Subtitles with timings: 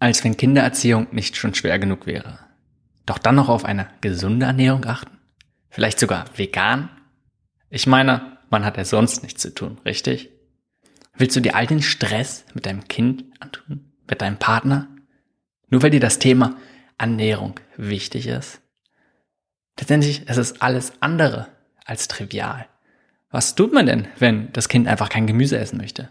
[0.00, 2.38] Als wenn Kindererziehung nicht schon schwer genug wäre.
[3.06, 5.18] Doch dann noch auf eine gesunde Ernährung achten?
[5.68, 6.88] Vielleicht sogar vegan?
[7.68, 10.30] Ich meine, man hat ja sonst nichts zu tun, richtig?
[11.14, 13.92] Willst du dir all den Stress mit deinem Kind antun?
[14.08, 14.88] Mit deinem Partner?
[15.68, 16.56] Nur weil dir das Thema
[16.96, 18.62] Ernährung wichtig ist?
[19.78, 21.48] Letztendlich ist es alles andere
[21.84, 22.66] als trivial.
[23.30, 26.08] Was tut man denn, wenn das Kind einfach kein Gemüse essen möchte?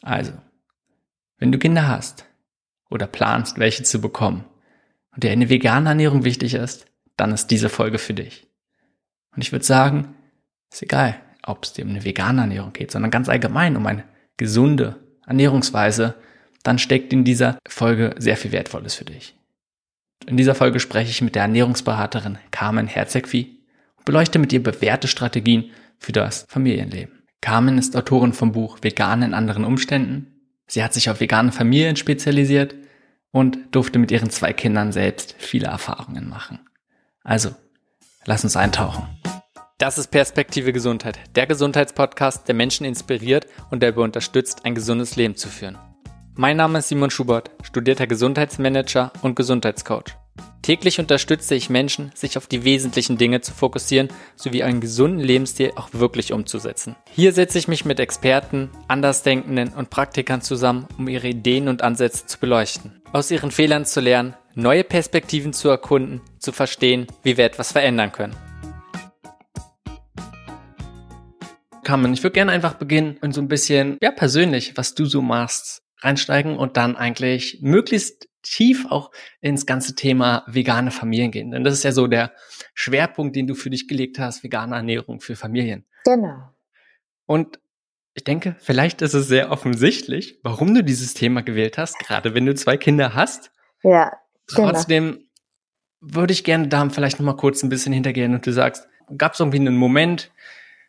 [0.00, 0.32] Also,
[1.44, 2.24] wenn du Kinder hast
[2.88, 4.46] oder planst, welche zu bekommen
[5.12, 6.86] und dir eine vegane Ernährung wichtig ist,
[7.18, 8.46] dann ist diese Folge für dich.
[9.36, 10.14] Und ich würde sagen,
[10.72, 14.04] ist egal, ob es dir um eine vegane Ernährung geht, sondern ganz allgemein um eine
[14.38, 14.96] gesunde
[15.26, 16.14] Ernährungsweise,
[16.62, 19.36] dann steckt in dieser Folge sehr viel Wertvolles für dich.
[20.26, 23.58] In dieser Folge spreche ich mit der Ernährungsberaterin Carmen Herzegvi
[23.98, 27.22] und beleuchte mit ihr bewährte Strategien für das Familienleben.
[27.42, 30.33] Carmen ist Autorin vom Buch Vegan in anderen Umständen.
[30.66, 32.74] Sie hat sich auf vegane Familien spezialisiert
[33.30, 36.60] und durfte mit ihren zwei Kindern selbst viele Erfahrungen machen.
[37.22, 37.54] Also,
[38.24, 39.08] lass uns eintauchen.
[39.78, 45.36] Das ist Perspektive Gesundheit, der Gesundheitspodcast, der Menschen inspiriert und der unterstützt, ein gesundes Leben
[45.36, 45.76] zu führen.
[46.36, 50.16] Mein Name ist Simon Schubert, studierter Gesundheitsmanager und Gesundheitscoach.
[50.64, 55.72] Täglich unterstütze ich Menschen, sich auf die wesentlichen Dinge zu fokussieren sowie einen gesunden Lebensstil
[55.76, 56.96] auch wirklich umzusetzen.
[57.10, 62.24] Hier setze ich mich mit Experten, Andersdenkenden und Praktikern zusammen, um ihre Ideen und Ansätze
[62.24, 67.44] zu beleuchten, aus ihren Fehlern zu lernen, neue Perspektiven zu erkunden, zu verstehen, wie wir
[67.44, 68.34] etwas verändern können.
[71.82, 75.20] Carmen, ich würde gerne einfach beginnen und so ein bisschen, ja, persönlich, was du so
[75.20, 79.10] machst, reinsteigen und dann eigentlich möglichst tief auch
[79.40, 81.50] ins ganze Thema vegane Familien gehen.
[81.50, 82.32] Denn das ist ja so der
[82.74, 85.84] Schwerpunkt, den du für dich gelegt hast, vegane Ernährung für Familien.
[86.04, 86.50] Genau.
[87.26, 87.58] Und
[88.14, 92.46] ich denke, vielleicht ist es sehr offensichtlich, warum du dieses Thema gewählt hast, gerade wenn
[92.46, 93.50] du zwei Kinder hast.
[93.82, 94.12] Ja.
[94.54, 94.70] Genau.
[94.70, 95.24] Trotzdem
[96.00, 98.86] würde ich gerne da vielleicht noch mal kurz ein bisschen hintergehen und du sagst,
[99.16, 100.30] gab es irgendwie einen Moment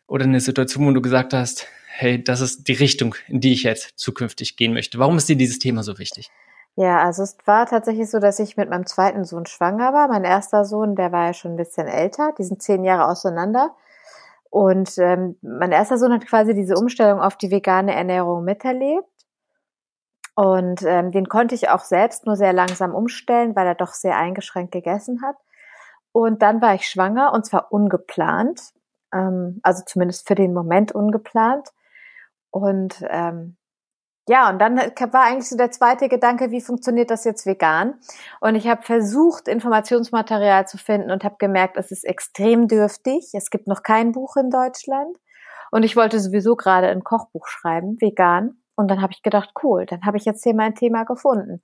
[0.06, 3.62] oder eine Situation, wo du gesagt hast, hey, das ist die Richtung, in die ich
[3.62, 4.98] jetzt zukünftig gehen möchte.
[4.98, 6.30] Warum ist dir dieses Thema so wichtig?
[6.78, 10.08] Ja, also es war tatsächlich so, dass ich mit meinem zweiten Sohn schwanger war.
[10.08, 13.74] Mein erster Sohn, der war ja schon ein bisschen älter, die sind zehn Jahre auseinander.
[14.50, 19.08] Und ähm, mein erster Sohn hat quasi diese Umstellung auf die vegane Ernährung miterlebt.
[20.34, 24.18] Und ähm, den konnte ich auch selbst nur sehr langsam umstellen, weil er doch sehr
[24.18, 25.36] eingeschränkt gegessen hat.
[26.12, 28.60] Und dann war ich schwanger und zwar ungeplant,
[29.14, 31.70] ähm, also zumindest für den Moment ungeplant.
[32.50, 33.56] Und ähm,
[34.28, 37.94] ja, und dann war eigentlich so der zweite Gedanke, wie funktioniert das jetzt vegan?
[38.40, 43.30] Und ich habe versucht, Informationsmaterial zu finden und habe gemerkt, es ist extrem dürftig.
[43.34, 45.16] Es gibt noch kein Buch in Deutschland.
[45.70, 48.60] Und ich wollte sowieso gerade ein Kochbuch schreiben, vegan.
[48.74, 51.62] Und dann habe ich gedacht, cool, dann habe ich jetzt hier mein Thema gefunden.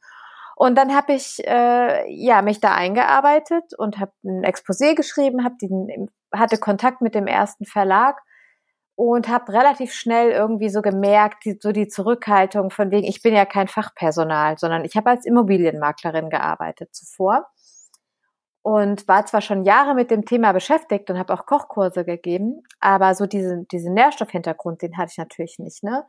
[0.54, 5.58] Und dann habe ich äh, ja mich da eingearbeitet und habe ein Exposé geschrieben, hab
[5.58, 8.22] den, hatte Kontakt mit dem ersten Verlag
[9.04, 13.34] und habe relativ schnell irgendwie so gemerkt, die, so die Zurückhaltung von wegen, ich bin
[13.34, 17.48] ja kein Fachpersonal, sondern ich habe als Immobilienmaklerin gearbeitet zuvor
[18.62, 23.16] und war zwar schon Jahre mit dem Thema beschäftigt und habe auch Kochkurse gegeben, aber
[23.16, 26.04] so diesen, diesen Nährstoffhintergrund, den hatte ich natürlich nicht, ne?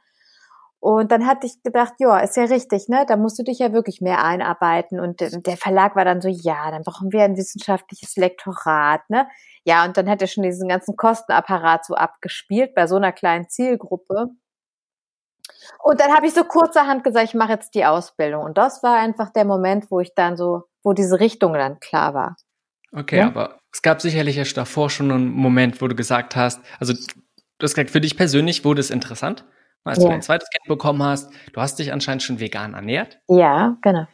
[0.84, 3.06] Und dann hatte ich gedacht, ja, ist ja richtig, ne?
[3.08, 5.00] Da musst du dich ja wirklich mehr einarbeiten.
[5.00, 9.30] Und der Verlag war dann so, ja, dann brauchen wir ein wissenschaftliches Lektorat, ne?
[9.64, 13.48] Ja, und dann hat er schon diesen ganzen Kostenapparat so abgespielt bei so einer kleinen
[13.48, 14.32] Zielgruppe.
[15.82, 18.44] Und dann habe ich so kurzerhand gesagt, ich mache jetzt die Ausbildung.
[18.44, 22.14] Und das war einfach der Moment, wo ich dann so, wo diese Richtung dann klar
[22.14, 22.36] war.
[22.92, 23.28] Okay, ja?
[23.28, 26.94] aber es gab sicherlich ja davor schon einen Moment, wo du gesagt hast, also
[27.58, 29.46] das für dich persönlich wurde es interessant,
[29.84, 30.06] als ja.
[30.06, 31.32] du dein zweites Kind bekommen hast.
[31.54, 33.20] Du hast dich anscheinend schon vegan ernährt.
[33.28, 34.08] Ja, genau.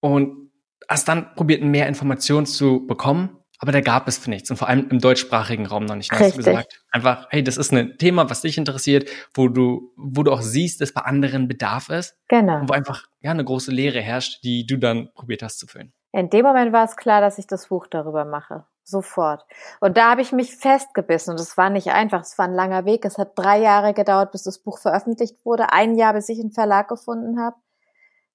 [0.00, 0.50] Und
[0.88, 4.88] hast dann probiert, mehr Informationen zu bekommen aber da gab es nichts und vor allem
[4.88, 6.10] im deutschsprachigen Raum noch nicht.
[6.10, 10.22] Hast du gesagt, einfach, hey, das ist ein Thema, was dich interessiert, wo du, wo
[10.22, 12.16] du auch siehst, dass bei anderen Bedarf ist.
[12.28, 12.60] Genau.
[12.60, 15.92] Und wo einfach, ja, eine große Leere herrscht, die du dann probiert hast zu füllen.
[16.12, 18.64] In dem Moment war es klar, dass ich das Buch darüber mache.
[18.84, 19.46] Sofort.
[19.80, 22.22] Und da habe ich mich festgebissen und es war nicht einfach.
[22.22, 23.04] Es war ein langer Weg.
[23.04, 25.72] Es hat drei Jahre gedauert, bis das Buch veröffentlicht wurde.
[25.72, 27.56] Ein Jahr, bis ich einen Verlag gefunden habe.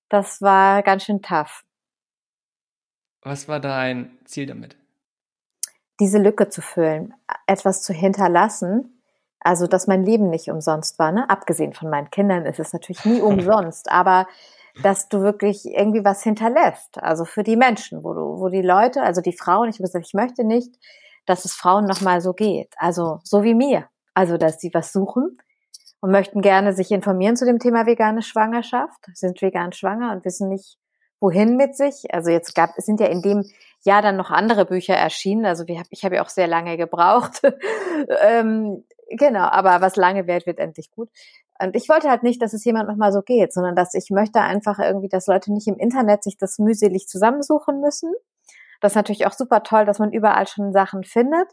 [0.09, 1.63] Das war ganz schön tough.
[3.21, 4.77] Was war dein Ziel damit?
[5.99, 7.13] diese Lücke zu füllen,
[7.47, 9.01] etwas zu hinterlassen,
[9.39, 11.29] also dass mein Leben nicht umsonst war, ne?
[11.29, 14.27] Abgesehen von meinen Kindern ist es natürlich nie umsonst, aber
[14.81, 19.01] dass du wirklich irgendwie was hinterlässt, also für die Menschen, wo du, wo die Leute,
[19.01, 20.75] also die Frauen, ich gesagt, ich möchte nicht,
[21.25, 25.37] dass es Frauen nochmal so geht, also so wie mir, also dass sie was suchen
[26.01, 30.49] und möchten gerne sich informieren zu dem Thema vegane Schwangerschaft, sind vegan schwanger und wissen
[30.49, 30.77] nicht,
[31.19, 32.13] wohin mit sich.
[32.13, 33.43] Also jetzt gab, es sind ja in dem
[33.83, 35.45] Jahr dann noch andere Bücher erschienen.
[35.45, 37.41] Also wir, ich habe ja auch sehr lange gebraucht.
[38.21, 41.09] ähm, genau, aber was lange währt, wird endlich gut.
[41.59, 44.41] Und ich wollte halt nicht, dass es jemand nochmal so geht, sondern dass ich möchte
[44.41, 48.13] einfach irgendwie, dass Leute nicht im Internet sich das mühselig zusammensuchen müssen.
[48.81, 51.47] Das ist natürlich auch super toll, dass man überall schon Sachen findet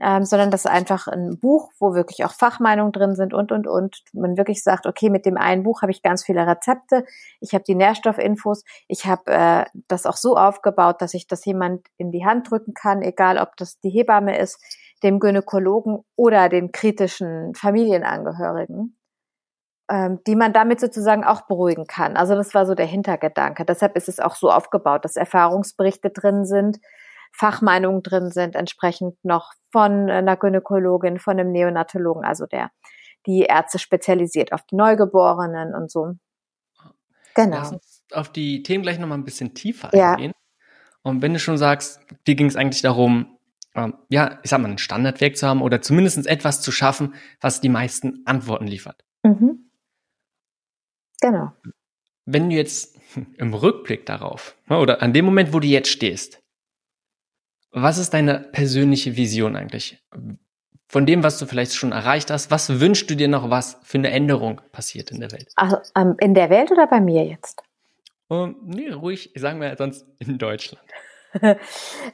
[0.00, 3.68] ähm, sondern das ist einfach ein Buch, wo wirklich auch Fachmeinungen drin sind und, und,
[3.68, 4.02] und.
[4.12, 7.04] Man wirklich sagt, okay, mit dem einen Buch habe ich ganz viele Rezepte,
[7.40, 11.86] ich habe die Nährstoffinfos, ich habe äh, das auch so aufgebaut, dass ich das jemand
[11.96, 14.60] in die Hand drücken kann, egal ob das die Hebamme ist,
[15.02, 18.96] dem Gynäkologen oder den kritischen Familienangehörigen,
[19.90, 22.16] ähm, die man damit sozusagen auch beruhigen kann.
[22.16, 23.64] Also das war so der Hintergedanke.
[23.64, 26.78] Deshalb ist es auch so aufgebaut, dass Erfahrungsberichte drin sind,
[27.32, 32.70] Fachmeinungen drin sind, entsprechend noch von einer Gynäkologin, von einem Neonatologen, also der
[33.26, 36.12] die Ärzte spezialisiert auf die Neugeborenen und so.
[37.34, 37.56] Genau.
[37.56, 40.32] Lass uns auf die Themen gleich nochmal ein bisschen tiefer eingehen.
[40.32, 40.60] Ja.
[41.02, 43.33] Und wenn du schon sagst, dir ging es eigentlich darum,
[43.74, 47.60] ähm, ja, ich sag mal, ein Standardwerk zu haben oder zumindest etwas zu schaffen, was
[47.60, 49.04] die meisten Antworten liefert.
[49.22, 49.70] Mhm.
[51.20, 51.52] Genau.
[52.24, 52.98] Wenn du jetzt
[53.36, 56.42] im Rückblick darauf, ne, oder an dem Moment, wo du jetzt stehst,
[57.72, 60.00] was ist deine persönliche Vision eigentlich?
[60.86, 63.98] Von dem, was du vielleicht schon erreicht hast, was wünschst du dir noch, was für
[63.98, 65.50] eine Änderung passiert in der Welt?
[65.56, 67.62] Also, ähm, in der Welt oder bei mir jetzt?
[68.28, 70.84] Um, nee, ruhig, sagen wir sonst in Deutschland.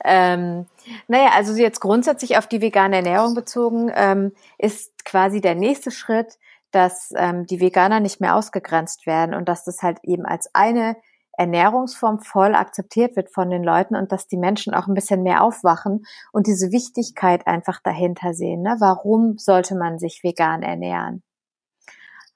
[0.04, 0.66] ähm,
[1.08, 6.38] naja, also jetzt grundsätzlich auf die vegane Ernährung bezogen, ähm, ist quasi der nächste Schritt,
[6.70, 10.96] dass ähm, die Veganer nicht mehr ausgegrenzt werden und dass das halt eben als eine
[11.32, 15.42] Ernährungsform voll akzeptiert wird von den Leuten und dass die Menschen auch ein bisschen mehr
[15.42, 18.62] aufwachen und diese Wichtigkeit einfach dahinter sehen.
[18.62, 18.76] Ne?
[18.78, 21.22] Warum sollte man sich vegan ernähren?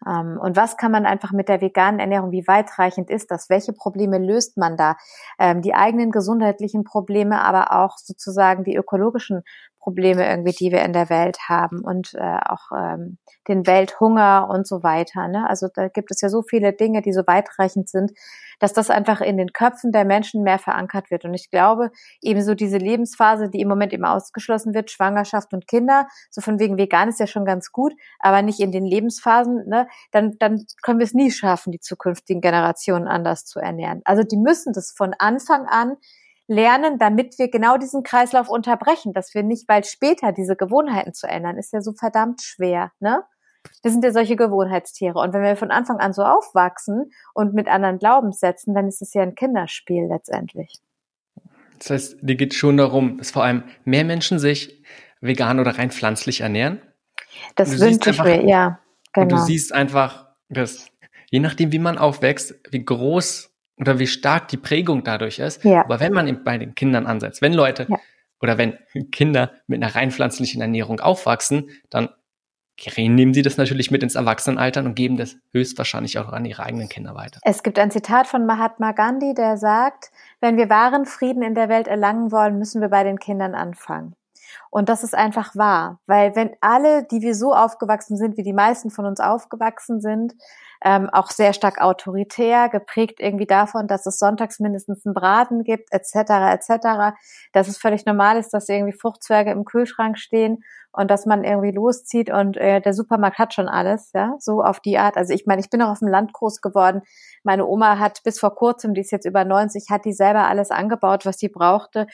[0.06, 3.48] Ähm, und was kann man einfach mit der veganen Ernährung, wie weitreichend ist das?
[3.48, 4.96] Welche Probleme löst man da?
[5.38, 9.42] Ähm, die eigenen gesundheitlichen Probleme, aber auch sozusagen die ökologischen
[9.84, 14.66] Probleme irgendwie, die wir in der Welt haben und äh, auch ähm, den Welthunger und
[14.66, 15.28] so weiter.
[15.28, 15.46] Ne?
[15.46, 18.12] Also da gibt es ja so viele Dinge, die so weitreichend sind,
[18.60, 21.26] dass das einfach in den Köpfen der Menschen mehr verankert wird.
[21.26, 21.90] Und ich glaube,
[22.22, 26.78] ebenso diese Lebensphase, die im Moment eben ausgeschlossen wird, Schwangerschaft und Kinder, so von wegen
[26.78, 30.98] vegan ist ja schon ganz gut, aber nicht in den Lebensphasen, ne, dann, dann können
[30.98, 34.00] wir es nie schaffen, die zukünftigen Generationen anders zu ernähren.
[34.06, 35.96] Also die müssen das von Anfang an
[36.46, 41.26] lernen, damit wir genau diesen Kreislauf unterbrechen, dass wir nicht, weil später diese Gewohnheiten zu
[41.26, 43.24] ändern, ist ja so verdammt schwer, ne?
[43.82, 45.18] Wir sind ja solche Gewohnheitstiere.
[45.18, 49.14] Und wenn wir von Anfang an so aufwachsen und mit anderen Glaubenssätzen, dann ist es
[49.14, 50.80] ja ein Kinderspiel letztendlich.
[51.78, 54.82] Das heißt, dir geht schon darum, dass vor allem mehr Menschen sich
[55.22, 56.82] vegan oder rein pflanzlich ernähren.
[57.56, 58.78] Das wünsche ich mir, ja.
[59.12, 59.24] Genau.
[59.24, 59.46] Und du genau.
[59.46, 60.86] siehst einfach, dass
[61.30, 65.64] je nachdem, wie man aufwächst, wie groß oder wie stark die Prägung dadurch ist.
[65.64, 65.84] Ja.
[65.84, 67.98] Aber wenn man bei den Kindern ansetzt, wenn Leute ja.
[68.40, 68.78] oder wenn
[69.10, 72.10] Kinder mit einer rein pflanzlichen Ernährung aufwachsen, dann
[72.96, 76.88] nehmen sie das natürlich mit ins Erwachsenenalter und geben das höchstwahrscheinlich auch an ihre eigenen
[76.88, 77.38] Kinder weiter.
[77.44, 80.10] Es gibt ein Zitat von Mahatma Gandhi, der sagt,
[80.40, 84.16] wenn wir wahren Frieden in der Welt erlangen wollen, müssen wir bei den Kindern anfangen.
[84.70, 88.52] Und das ist einfach wahr, weil wenn alle, die wir so aufgewachsen sind, wie die
[88.52, 90.34] meisten von uns aufgewachsen sind,
[90.82, 95.92] ähm, auch sehr stark autoritär, geprägt irgendwie davon, dass es sonntags mindestens einen Braten gibt,
[95.92, 96.14] etc.,
[96.52, 97.16] etc.,
[97.52, 100.64] dass es völlig normal ist, dass irgendwie Fruchtzwerge im Kühlschrank stehen
[100.96, 104.80] und dass man irgendwie loszieht und äh, der Supermarkt hat schon alles, ja, so auf
[104.80, 105.16] die Art.
[105.16, 107.02] Also ich meine, ich bin auch auf dem Land groß geworden.
[107.42, 110.70] Meine Oma hat bis vor kurzem, die ist jetzt über 90, hat die selber alles
[110.70, 112.06] angebaut, was sie brauchte.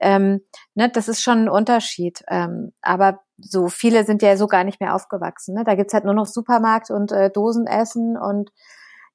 [0.00, 0.42] Ähm,
[0.74, 2.22] ne, das ist schon ein Unterschied.
[2.28, 5.54] Ähm, aber so viele sind ja so gar nicht mehr aufgewachsen.
[5.54, 5.64] Ne?
[5.64, 8.50] Da gibt's halt nur noch Supermarkt und äh, Dosenessen und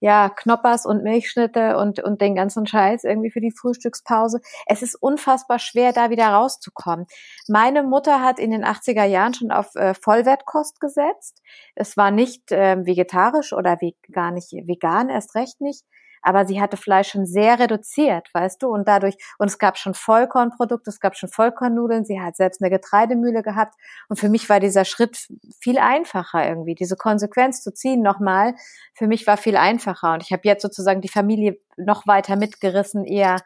[0.02, 4.42] ja, Knoppers und Milchschnitte und, und den ganzen Scheiß irgendwie für die Frühstückspause.
[4.66, 7.06] Es ist unfassbar schwer, da wieder rauszukommen.
[7.48, 11.42] Meine Mutter hat in den 80er Jahren schon auf äh, Vollwertkost gesetzt.
[11.76, 15.86] Es war nicht äh, vegetarisch oder wie, gar nicht vegan, erst recht nicht
[16.22, 19.94] aber sie hatte Fleisch schon sehr reduziert, weißt du, und dadurch, und es gab schon
[19.94, 23.76] Vollkornprodukte, es gab schon Vollkornnudeln, sie hat selbst eine Getreidemühle gehabt
[24.10, 25.28] und für mich war dieser Schritt
[25.60, 28.56] viel einfacher irgendwie, diese Konsequenz zu ziehen nochmal,
[28.94, 33.06] für mich war viel einfacher und ich habe jetzt sozusagen die Familie noch weiter mitgerissen,
[33.06, 33.38] eher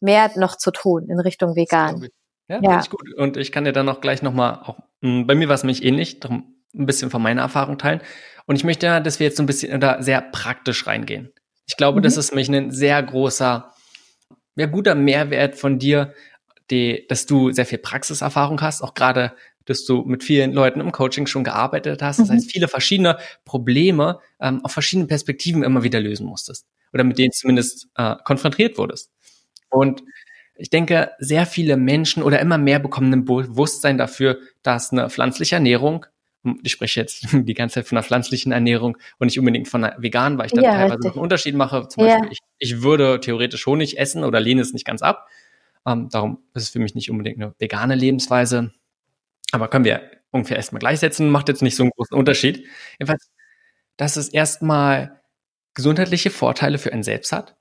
[0.00, 2.08] mehr noch zu tun in Richtung vegan.
[2.48, 2.80] Ja, ja.
[2.80, 3.14] Ich gut.
[3.16, 5.84] Und ich kann dir dann noch gleich nochmal, auch, hm, bei mir war es nämlich
[5.84, 8.00] ähnlich, darum ein bisschen von meiner Erfahrung teilen.
[8.46, 11.32] Und ich möchte ja, dass wir jetzt so ein bisschen da sehr praktisch reingehen.
[11.68, 12.02] Ich glaube, mhm.
[12.02, 13.72] das ist nämlich ein sehr großer,
[14.56, 16.14] ja, guter Mehrwert von dir,
[16.70, 19.34] die, dass du sehr viel Praxiserfahrung hast, auch gerade
[19.64, 22.18] dass du mit vielen Leuten im Coaching schon gearbeitet hast.
[22.18, 22.34] Das mhm.
[22.34, 27.32] heißt, viele verschiedene Probleme ähm, auf verschiedenen Perspektiven immer wieder lösen musstest oder mit denen
[27.32, 29.12] zumindest äh, konfrontiert wurdest.
[29.68, 30.02] Und
[30.56, 35.56] ich denke, sehr viele Menschen oder immer mehr bekommen ein Bewusstsein dafür, dass eine pflanzliche
[35.56, 36.06] Ernährung
[36.62, 40.02] ich spreche jetzt die ganze Zeit von einer pflanzlichen Ernährung und nicht unbedingt von einer
[40.02, 41.08] veganen, weil ich da ja, teilweise richtig.
[41.08, 41.88] noch einen Unterschied mache.
[41.88, 42.18] Zum ja.
[42.18, 45.28] Beispiel, ich, ich würde theoretisch Honig essen oder lehne es nicht ganz ab.
[45.86, 48.72] Ähm, darum ist es für mich nicht unbedingt eine vegane Lebensweise.
[49.52, 52.66] Aber können wir ungefähr erstmal gleichsetzen, macht jetzt nicht so einen großen Unterschied.
[52.98, 53.30] Jedenfalls,
[53.96, 55.20] dass es erstmal
[55.74, 57.56] gesundheitliche Vorteile für einen selbst hat.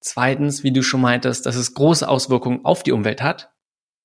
[0.00, 3.50] Zweitens, wie du schon meintest, dass es große Auswirkungen auf die Umwelt hat.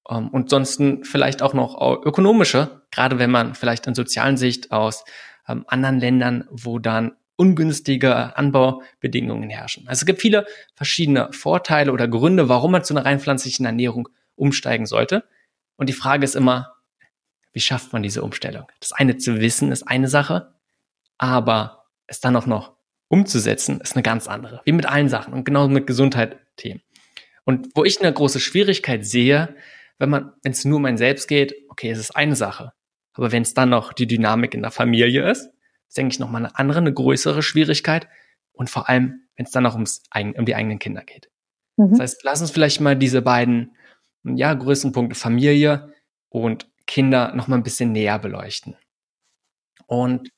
[0.05, 4.71] Um, ähm, und sonst vielleicht auch noch ökonomische, gerade wenn man vielleicht in sozialen Sicht
[4.71, 5.05] aus
[5.47, 9.87] ähm, anderen Ländern, wo dann ungünstige Anbaubedingungen herrschen.
[9.87, 10.45] Also es gibt viele
[10.75, 15.23] verschiedene Vorteile oder Gründe, warum man zu einer rein pflanzlichen Ernährung umsteigen sollte.
[15.77, 16.75] Und die Frage ist immer,
[17.51, 18.65] wie schafft man diese Umstellung?
[18.79, 20.53] Das eine zu wissen ist eine Sache,
[21.17, 22.73] aber es dann auch noch
[23.07, 24.61] umzusetzen ist eine ganz andere.
[24.65, 26.81] Wie mit allen Sachen und genau mit Gesundheit-Themen.
[27.45, 29.55] Und wo ich eine große Schwierigkeit sehe,
[30.03, 32.73] wenn man, wenn es nur um ein Selbst geht, okay, es ist eine Sache.
[33.13, 35.49] Aber wenn es dann noch die Dynamik in der Familie ist,
[35.93, 38.07] ist, denke ich, nochmal eine andere, eine größere Schwierigkeit.
[38.51, 41.29] Und vor allem, wenn es dann noch ums, um die eigenen Kinder geht.
[41.77, 41.91] Mhm.
[41.91, 43.75] Das heißt, lass uns vielleicht mal diese beiden,
[44.23, 45.93] ja, größten Punkte Familie
[46.29, 48.75] und Kinder nochmal ein bisschen näher beleuchten.
[49.85, 50.29] Und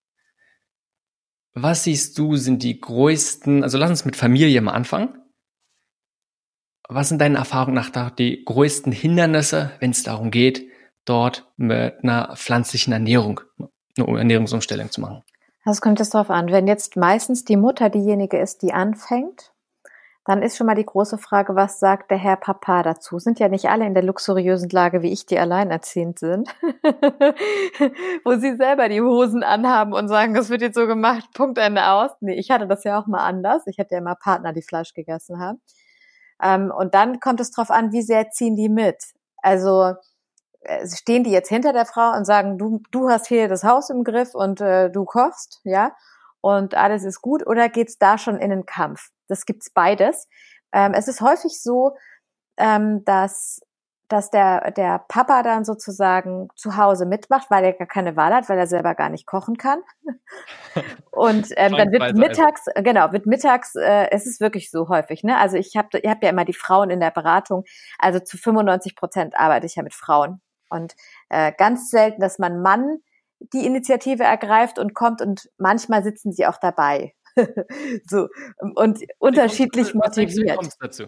[1.54, 5.22] was siehst du, sind die größten, also lass uns mit Familie mal anfangen.
[6.88, 10.68] Was sind deine Erfahrungen nach die größten Hindernisse, wenn es darum geht,
[11.06, 13.42] dort mit einer pflanzlichen Ernährung,
[13.98, 15.24] eine Ernährungsumstellung zu machen?
[15.64, 16.52] Das kommt es darauf an.
[16.52, 19.52] Wenn jetzt meistens die Mutter diejenige ist, die anfängt,
[20.26, 23.20] dann ist schon mal die große Frage, was sagt der Herr Papa dazu?
[23.20, 26.50] Sind ja nicht alle in der luxuriösen Lage, wie ich, die alleinerziehend sind,
[28.24, 31.88] wo sie selber die Hosen anhaben und sagen, das wird jetzt so gemacht, Punkt Ende
[31.88, 32.12] aus.
[32.22, 33.68] Nee, ich hatte das ja auch mal anders.
[33.68, 35.62] Ich hatte ja immer Partner, die Fleisch gegessen haben.
[36.42, 38.98] Ähm, und dann kommt es darauf an, wie sehr ziehen die mit.
[39.38, 39.94] Also
[40.62, 43.90] äh, stehen die jetzt hinter der Frau und sagen, du, du hast hier das Haus
[43.90, 45.92] im Griff und äh, du kochst, ja,
[46.42, 49.10] und alles ist gut, oder geht's da schon in den Kampf?
[49.28, 50.28] Das gibt's beides.
[50.72, 51.96] Ähm, es ist häufig so,
[52.58, 53.62] ähm, dass
[54.16, 58.48] dass der, der Papa dann sozusagen zu Hause mitmacht, weil er gar keine Wahl hat,
[58.48, 59.80] weil er selber gar nicht kochen kann.
[61.12, 65.38] Und ähm, dann wird mittags, genau, wird mittags, äh, es ist wirklich so häufig, ne?
[65.38, 67.66] Also ich habe ihr habt ja immer die Frauen in der Beratung,
[68.00, 70.40] also zu 95 Prozent arbeite ich ja mit Frauen.
[70.70, 70.96] Und
[71.28, 73.00] äh, ganz selten, dass man Mann
[73.40, 77.14] die Initiative ergreift und kommt und manchmal sitzen sie auch dabei.
[78.06, 78.30] so
[78.76, 80.38] und unterschiedlich motiviert.
[80.38, 81.04] Wie kommst du dazu?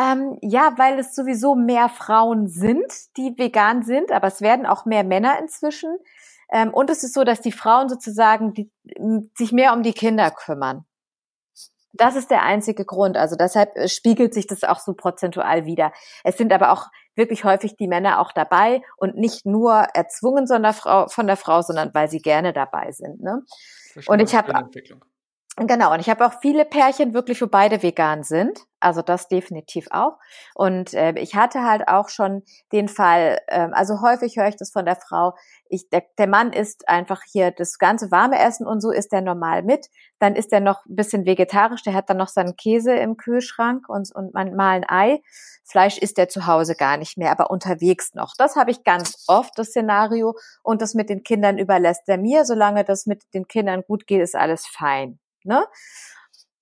[0.00, 2.86] Ähm, ja, weil es sowieso mehr Frauen sind,
[3.18, 5.98] die vegan sind, aber es werden auch mehr Männer inzwischen.
[6.50, 8.70] Ähm, und es ist so, dass die Frauen sozusagen die,
[9.36, 10.86] sich mehr um die Kinder kümmern.
[11.92, 13.18] Das ist der einzige Grund.
[13.18, 15.92] Also deshalb äh, spiegelt sich das auch so prozentual wieder.
[16.24, 20.62] Es sind aber auch wirklich häufig die Männer auch dabei und nicht nur erzwungen von
[20.62, 23.20] der Frau, von der Frau sondern weil sie gerne dabei sind.
[23.20, 23.42] Ne?
[24.06, 24.52] Und ich habe
[25.56, 28.60] Genau, und ich habe auch viele Pärchen wirklich, wo beide vegan sind.
[28.78, 30.16] Also das definitiv auch.
[30.54, 34.70] Und äh, ich hatte halt auch schon den Fall, äh, also häufig höre ich das
[34.70, 35.34] von der Frau,
[35.68, 39.20] ich, der, der Mann isst einfach hier das ganze warme Essen und so ist er
[39.20, 39.88] normal mit.
[40.18, 43.86] Dann ist er noch ein bisschen vegetarisch, der hat dann noch seinen Käse im Kühlschrank
[43.88, 45.20] und, und mal ein Ei.
[45.64, 48.32] Fleisch isst er zu Hause gar nicht mehr, aber unterwegs noch.
[48.38, 50.36] Das habe ich ganz oft, das Szenario.
[50.62, 52.46] Und das mit den Kindern überlässt er mir.
[52.46, 55.18] Solange das mit den Kindern gut geht, ist alles fein.
[55.44, 55.64] Ne?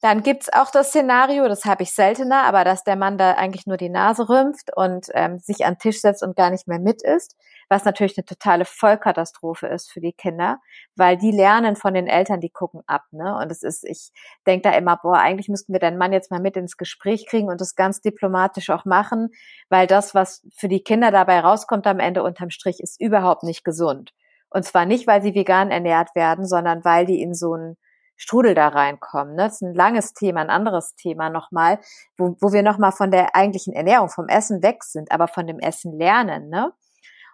[0.01, 3.67] Dann gibt's auch das Szenario, das habe ich seltener, aber dass der Mann da eigentlich
[3.67, 6.79] nur die Nase rümpft und ähm, sich an den Tisch setzt und gar nicht mehr
[6.79, 7.37] mit isst,
[7.69, 10.59] was natürlich eine totale Vollkatastrophe ist für die Kinder,
[10.95, 13.07] weil die lernen von den Eltern, die gucken ab.
[13.11, 13.37] Ne?
[13.43, 14.11] Und es ist, ich
[14.47, 17.49] denke da immer, boah, eigentlich müssten wir den Mann jetzt mal mit ins Gespräch kriegen
[17.49, 19.31] und das ganz diplomatisch auch machen,
[19.69, 23.65] weil das, was für die Kinder dabei rauskommt am Ende unterm Strich, ist überhaupt nicht
[23.65, 24.13] gesund.
[24.49, 27.77] Und zwar nicht, weil sie vegan ernährt werden, sondern weil die in so ein
[28.19, 29.37] Strudel da reinkommen.
[29.37, 29.45] Ne?
[29.45, 31.79] Das ist ein langes Thema, ein anderes Thema nochmal,
[32.19, 35.61] wo, wo wir nochmal von der eigentlichen Ernährung, vom Essen weg sind, aber von dem
[35.61, 36.51] Essen lernen.
[36.51, 36.73] Ne?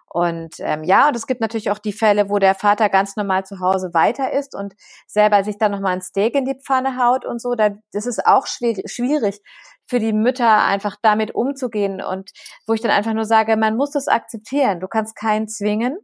[0.07, 3.45] Und ähm, ja, und es gibt natürlich auch die Fälle, wo der Vater ganz normal
[3.45, 4.73] zu Hause weiter ist und
[5.07, 7.55] selber sich dann nochmal ein Steak in die Pfanne haut und so.
[7.55, 9.41] Da, das ist auch schwierig, schwierig
[9.87, 12.31] für die Mütter einfach damit umzugehen und
[12.65, 14.79] wo ich dann einfach nur sage, man muss das akzeptieren.
[14.79, 15.97] Du kannst keinen zwingen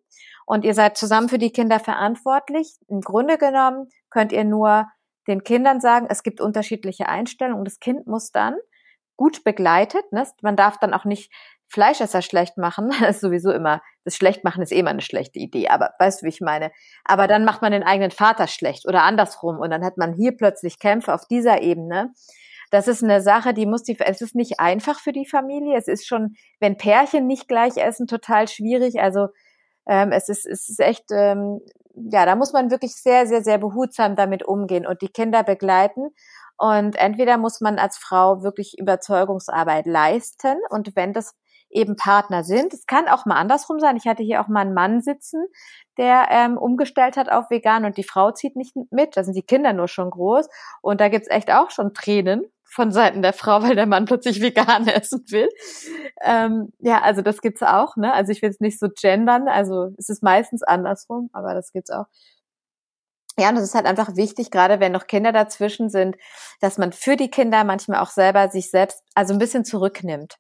[0.46, 2.76] und ihr seid zusammen für die Kinder verantwortlich.
[2.90, 4.88] Im Grunde genommen könnt ihr nur
[5.28, 8.56] den Kindern sagen, es gibt unterschiedliche Einstellungen das Kind muss dann
[9.18, 10.26] gut begleitet, ne?
[10.42, 11.32] man darf dann auch nicht
[11.68, 15.68] Fleischesser schlecht machen, das ist sowieso immer, das Schlechtmachen ist eh immer eine schlechte Idee,
[15.70, 16.72] aber weißt du, wie ich meine?
[17.06, 20.36] Aber dann macht man den eigenen Vater schlecht oder andersrum und dann hat man hier
[20.36, 22.14] plötzlich Kämpfe auf dieser Ebene.
[22.72, 25.78] Das ist eine Sache, die muss die, es ist nicht einfach für die Familie.
[25.78, 29.02] Es ist schon, wenn Pärchen nicht gleich essen, total schwierig.
[29.02, 29.28] Also
[29.88, 31.62] ähm, es ist, es ist echt, ähm,
[31.96, 36.10] ja, da muss man wirklich sehr, sehr, sehr behutsam damit umgehen und die Kinder begleiten.
[36.58, 41.34] Und entweder muss man als Frau wirklich Überzeugungsarbeit leisten und wenn das
[41.72, 42.74] eben Partner sind.
[42.74, 43.98] Es kann auch mal andersrum sein.
[43.98, 45.46] Ich hatte hier auch mal einen Mann sitzen,
[45.98, 49.18] der ähm, umgestellt hat auf vegan und die Frau zieht nicht mit.
[49.18, 50.48] Da sind die Kinder nur schon groß.
[50.82, 54.42] Und da gibt's echt auch schon Tränen von Seiten der Frau, weil der Mann plötzlich
[54.42, 55.50] vegan essen will.
[56.22, 57.98] Ähm, ja, also das gibt's auch.
[57.98, 58.14] Ne?
[58.14, 59.48] Also ich will es nicht so gendern.
[59.48, 62.06] Also es ist meistens andersrum, aber das gibt's auch.
[63.38, 66.18] Ja, und das ist halt einfach wichtig, gerade wenn noch Kinder dazwischen sind,
[66.60, 70.38] dass man für die Kinder manchmal auch selber sich selbst also ein bisschen zurücknimmt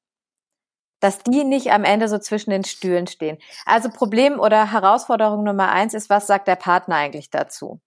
[1.01, 3.39] dass die nicht am Ende so zwischen den Stühlen stehen.
[3.65, 7.81] Also Problem oder Herausforderung Nummer eins ist, was sagt der Partner eigentlich dazu?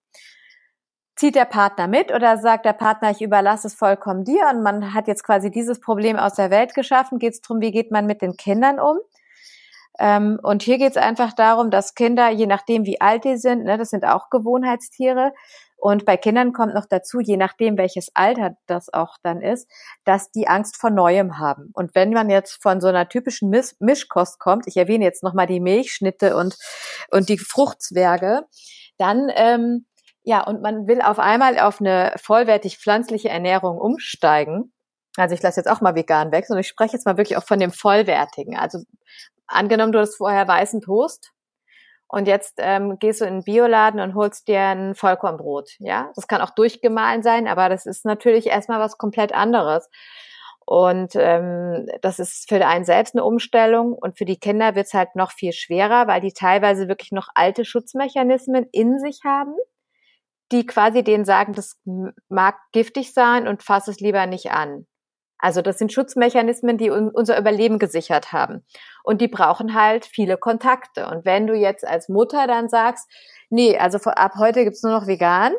[1.16, 4.94] Zieht der Partner mit oder sagt der Partner, ich überlasse es vollkommen dir und man
[4.94, 7.18] hat jetzt quasi dieses Problem aus der Welt geschaffen?
[7.18, 8.98] Geht es darum, wie geht man mit den Kindern um?
[10.00, 13.62] Ähm, und hier geht es einfach darum, dass Kinder, je nachdem wie alt die sind,
[13.62, 15.32] ne, das sind auch Gewohnheitstiere,
[15.84, 19.70] und bei Kindern kommt noch dazu, je nachdem, welches Alter das auch dann ist,
[20.04, 21.72] dass die Angst vor Neuem haben.
[21.74, 25.46] Und wenn man jetzt von so einer typischen Misch Mischkost kommt, ich erwähne jetzt nochmal
[25.46, 26.56] die Milchschnitte und,
[27.10, 28.46] und die Fruchtzwerge,
[28.96, 29.84] dann, ähm,
[30.24, 34.72] ja, und man will auf einmal auf eine vollwertig pflanzliche Ernährung umsteigen.
[35.16, 37.44] Also ich lasse jetzt auch mal vegan weg, sondern ich spreche jetzt mal wirklich auch
[37.44, 38.56] von dem vollwertigen.
[38.56, 38.80] Also
[39.46, 41.32] angenommen, du hast vorher weißen Toast
[42.08, 45.76] und jetzt ähm, gehst du in den Bioladen und holst dir ein Vollkornbrot.
[45.78, 49.88] Ja, das kann auch durchgemahlen sein, aber das ist natürlich erstmal was komplett anderes.
[50.66, 54.94] Und ähm, das ist für einen selbst eine Umstellung und für die Kinder wird es
[54.94, 59.54] halt noch viel schwerer, weil die teilweise wirklich noch alte Schutzmechanismen in sich haben,
[60.52, 61.80] die quasi denen sagen, das
[62.28, 64.86] mag giftig sein und fass es lieber nicht an.
[65.38, 68.64] Also das sind Schutzmechanismen, die unser Überleben gesichert haben.
[69.02, 71.06] Und die brauchen halt viele Kontakte.
[71.06, 73.10] Und wenn du jetzt als Mutter dann sagst,
[73.50, 75.52] nee, also ab heute gibt's nur noch vegan,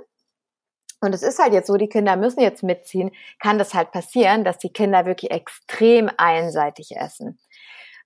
[1.01, 4.43] und es ist halt jetzt so, die Kinder müssen jetzt mitziehen, kann das halt passieren,
[4.43, 7.37] dass die Kinder wirklich extrem einseitig essen.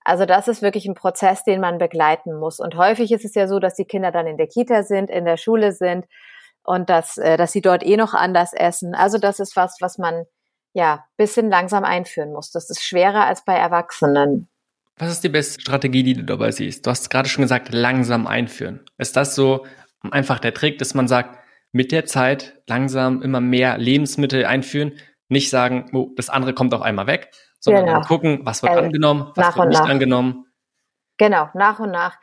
[0.04, 2.58] Also das ist wirklich ein Prozess, den man begleiten muss.
[2.58, 5.24] Und häufig ist es ja so, dass die Kinder dann in der Kita sind, in
[5.24, 6.06] der Schule sind
[6.70, 8.94] und dass, äh, dass sie dort eh noch anders essen.
[8.94, 10.24] Also das ist was, was man
[10.72, 12.52] ja, bisschen langsam einführen muss.
[12.52, 14.48] Das ist schwerer als bei Erwachsenen.
[14.96, 16.86] Was ist die beste Strategie, die du dabei siehst?
[16.86, 18.84] Du hast gerade schon gesagt, langsam einführen.
[18.98, 19.66] Ist das so
[20.10, 21.38] einfach der Trick, dass man sagt,
[21.72, 26.82] mit der Zeit langsam immer mehr Lebensmittel einführen, nicht sagen, oh, das andere kommt auf
[26.82, 27.30] einmal weg,
[27.60, 28.00] sondern genau.
[28.02, 29.88] gucken, was wird äh, angenommen, was wird nicht nach.
[29.88, 30.46] angenommen.
[31.18, 32.18] Genau, nach und nach.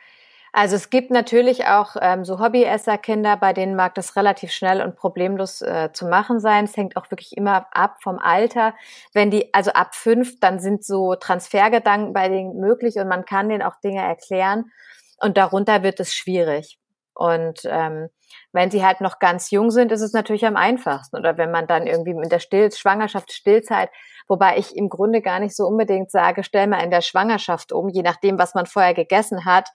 [0.52, 4.96] Also es gibt natürlich auch ähm, so Hobbyesserkinder, bei denen mag das relativ schnell und
[4.96, 6.64] problemlos äh, zu machen sein.
[6.64, 8.74] Es hängt auch wirklich immer ab vom Alter.
[9.12, 13.48] Wenn die, also ab fünf, dann sind so Transfergedanken bei denen möglich und man kann
[13.48, 14.70] denen auch Dinge erklären.
[15.20, 16.78] Und darunter wird es schwierig.
[17.14, 18.08] Und ähm,
[18.52, 21.16] wenn sie halt noch ganz jung sind, ist es natürlich am einfachsten.
[21.16, 23.90] Oder wenn man dann irgendwie in der Still Schwangerschaft, Stillzeit,
[24.28, 27.88] wobei ich im Grunde gar nicht so unbedingt sage, stell mal in der Schwangerschaft um,
[27.88, 29.68] je nachdem, was man vorher gegessen hat,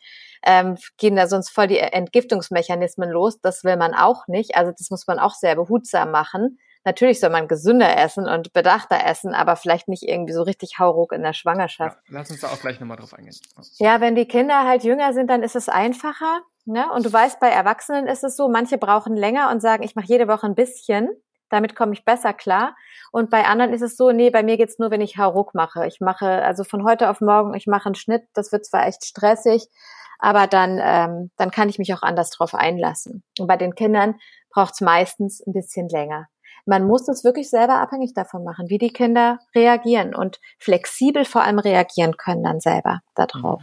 [0.45, 3.39] ähm, gehen da sonst voll die Entgiftungsmechanismen los.
[3.41, 4.55] Das will man auch nicht.
[4.55, 6.59] Also das muss man auch sehr behutsam machen.
[6.85, 11.13] Natürlich soll man gesünder essen und bedachter essen, aber vielleicht nicht irgendwie so richtig hauruck
[11.13, 11.97] in der Schwangerschaft.
[12.07, 13.35] Ja, lass uns da auch gleich nochmal drauf eingehen.
[13.77, 16.41] Ja, wenn die Kinder halt jünger sind, dann ist es einfacher.
[16.65, 16.85] Ne?
[16.93, 20.07] Und du weißt, bei Erwachsenen ist es so, manche brauchen länger und sagen, ich mache
[20.07, 21.09] jede Woche ein bisschen.
[21.53, 22.75] Damit komme ich besser klar.
[23.11, 25.85] Und bei anderen ist es so, nee, bei mir geht's nur, wenn ich Hauruck mache.
[25.85, 28.23] Ich mache also von heute auf morgen, ich mache einen Schnitt.
[28.33, 29.67] Das wird zwar echt stressig,
[30.17, 33.21] aber dann, ähm, dann kann ich mich auch anders drauf einlassen.
[33.37, 34.15] Und bei den Kindern
[34.49, 36.25] braucht es meistens ein bisschen länger.
[36.65, 41.43] Man muss es wirklich selber abhängig davon machen, wie die Kinder reagieren und flexibel vor
[41.43, 43.61] allem reagieren können dann selber darauf.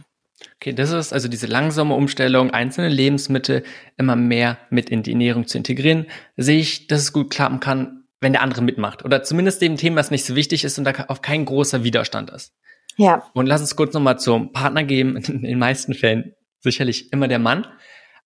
[0.55, 3.63] Okay, das ist also diese langsame Umstellung, einzelne Lebensmittel
[3.97, 6.05] immer mehr mit in die Ernährung zu integrieren,
[6.37, 9.03] sehe ich, dass es gut klappen kann, wenn der andere mitmacht.
[9.03, 12.29] Oder zumindest dem Thema, was nicht so wichtig ist und da auch kein großer Widerstand
[12.29, 12.53] ist.
[12.97, 13.23] Ja.
[13.33, 15.17] Und lass uns kurz nochmal zum Partner geben.
[15.17, 17.65] In den meisten Fällen sicherlich immer der Mann.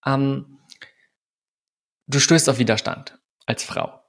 [0.05, 0.59] Ähm,
[2.07, 4.01] du stößt auf Widerstand als Frau.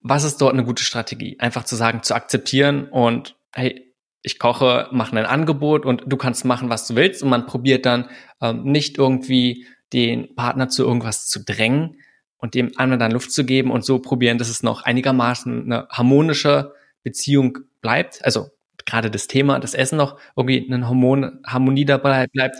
[0.00, 1.40] Was ist dort eine gute Strategie?
[1.40, 3.85] Einfach zu sagen, zu akzeptieren und hey,
[4.26, 7.86] ich koche, mache ein Angebot und du kannst machen, was du willst und man probiert
[7.86, 8.10] dann
[8.42, 12.00] ähm, nicht irgendwie den Partner zu irgendwas zu drängen
[12.36, 15.88] und dem anderen dann Luft zu geben und so probieren, dass es noch einigermaßen eine
[15.90, 18.24] harmonische Beziehung bleibt.
[18.24, 18.50] Also
[18.84, 22.56] gerade das Thema, das Essen noch irgendwie eine Hormonharmonie dabei bleibt?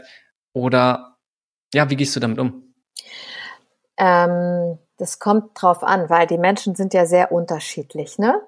[0.53, 1.17] Oder
[1.75, 2.75] ja, wie gehst du damit um?
[3.97, 8.41] Ähm, das kommt drauf an, weil die Menschen sind ja sehr unterschiedlich, ne?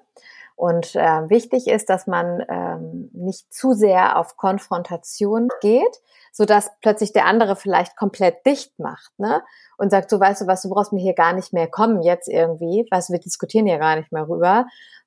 [0.59, 6.71] Und äh, wichtig ist, dass man ähm, nicht zu sehr auf Konfrontation geht, so dass
[6.81, 9.43] plötzlich der andere vielleicht komplett dicht macht, ne?
[9.77, 12.27] Und sagt, so weißt du was, du brauchst mir hier gar nicht mehr kommen jetzt
[12.27, 14.65] irgendwie, weißt du, wir diskutieren hier gar nicht mehr rüber,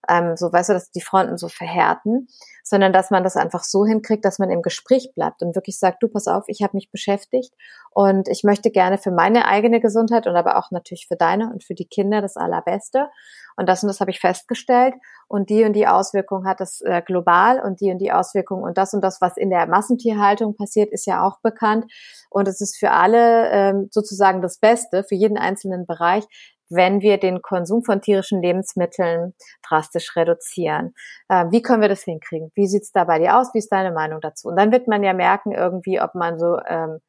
[0.08, 2.28] ähm, so weißt du, dass die Fronten so verhärten,
[2.64, 6.02] sondern dass man das einfach so hinkriegt, dass man im Gespräch bleibt und wirklich sagt,
[6.02, 7.52] du pass auf, ich habe mich beschäftigt
[7.90, 11.64] und ich möchte gerne für meine eigene Gesundheit und aber auch natürlich für deine und
[11.64, 13.08] für die Kinder das Allerbeste
[13.56, 14.94] und das und das habe ich festgestellt
[15.28, 18.78] und die und die Auswirkung hat es äh, global und die und die Auswirkung und
[18.78, 21.90] das und das, was in der Massentierhaltung passiert, ist ja auch bekannt
[22.30, 26.24] und es ist für alle ähm, sozusagen das Beste, für jeden einzelnen Bereich,
[26.72, 29.34] wenn wir den Konsum von tierischen Lebensmitteln
[29.66, 30.94] drastisch reduzieren.
[31.28, 32.50] Äh, wie können wir das hinkriegen?
[32.54, 33.52] Wie sieht's da bei dir aus?
[33.54, 34.48] Wie ist deine Meinung dazu?
[34.48, 37.00] Und dann wird man ja merken irgendwie, ob man so, ähm,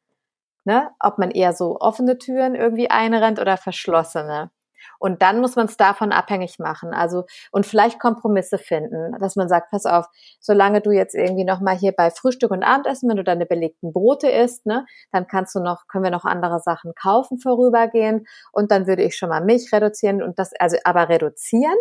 [0.64, 4.50] ne, ob man eher so offene Türen irgendwie einrennt oder verschlossene.
[4.98, 6.92] Und dann muss man es davon abhängig machen.
[6.92, 10.06] Also und vielleicht Kompromisse finden, dass man sagt, pass auf,
[10.40, 13.92] solange du jetzt irgendwie noch mal hier bei Frühstück und Abendessen, wenn du deine belegten
[13.92, 18.26] Brote isst, ne, dann kannst du noch, können wir noch andere Sachen kaufen vorübergehend.
[18.52, 21.76] Und dann würde ich schon mal Milch reduzieren und das, also aber reduzieren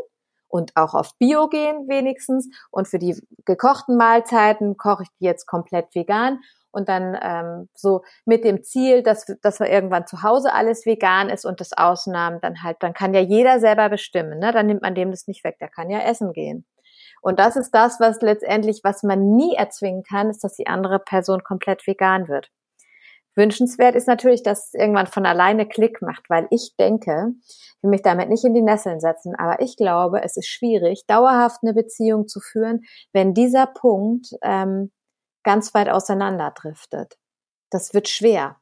[0.54, 2.50] und auch auf Bio gehen wenigstens.
[2.70, 6.40] Und für die gekochten Mahlzeiten koche ich die jetzt komplett vegan
[6.74, 11.30] und dann ähm, so mit dem Ziel, dass, dass wir irgendwann zu Hause alles vegan
[11.30, 14.52] ist und das Ausnahmen dann halt, dann kann ja jeder selber bestimmen, ne?
[14.52, 16.66] Dann nimmt man dem das nicht weg, der kann ja essen gehen.
[17.22, 21.00] Und das ist das, was letztendlich, was man nie erzwingen kann, ist, dass die andere
[21.00, 22.50] Person komplett vegan wird.
[23.36, 27.90] Wünschenswert ist natürlich, dass es irgendwann von alleine Klick macht, weil ich denke, ich will
[27.90, 31.74] mich damit nicht in die Nesseln setzen, aber ich glaube, es ist schwierig, dauerhaft eine
[31.74, 32.82] Beziehung zu führen,
[33.12, 34.92] wenn dieser Punkt ähm,
[35.44, 37.18] ganz weit auseinanderdriftet.
[37.70, 38.58] Das wird schwer,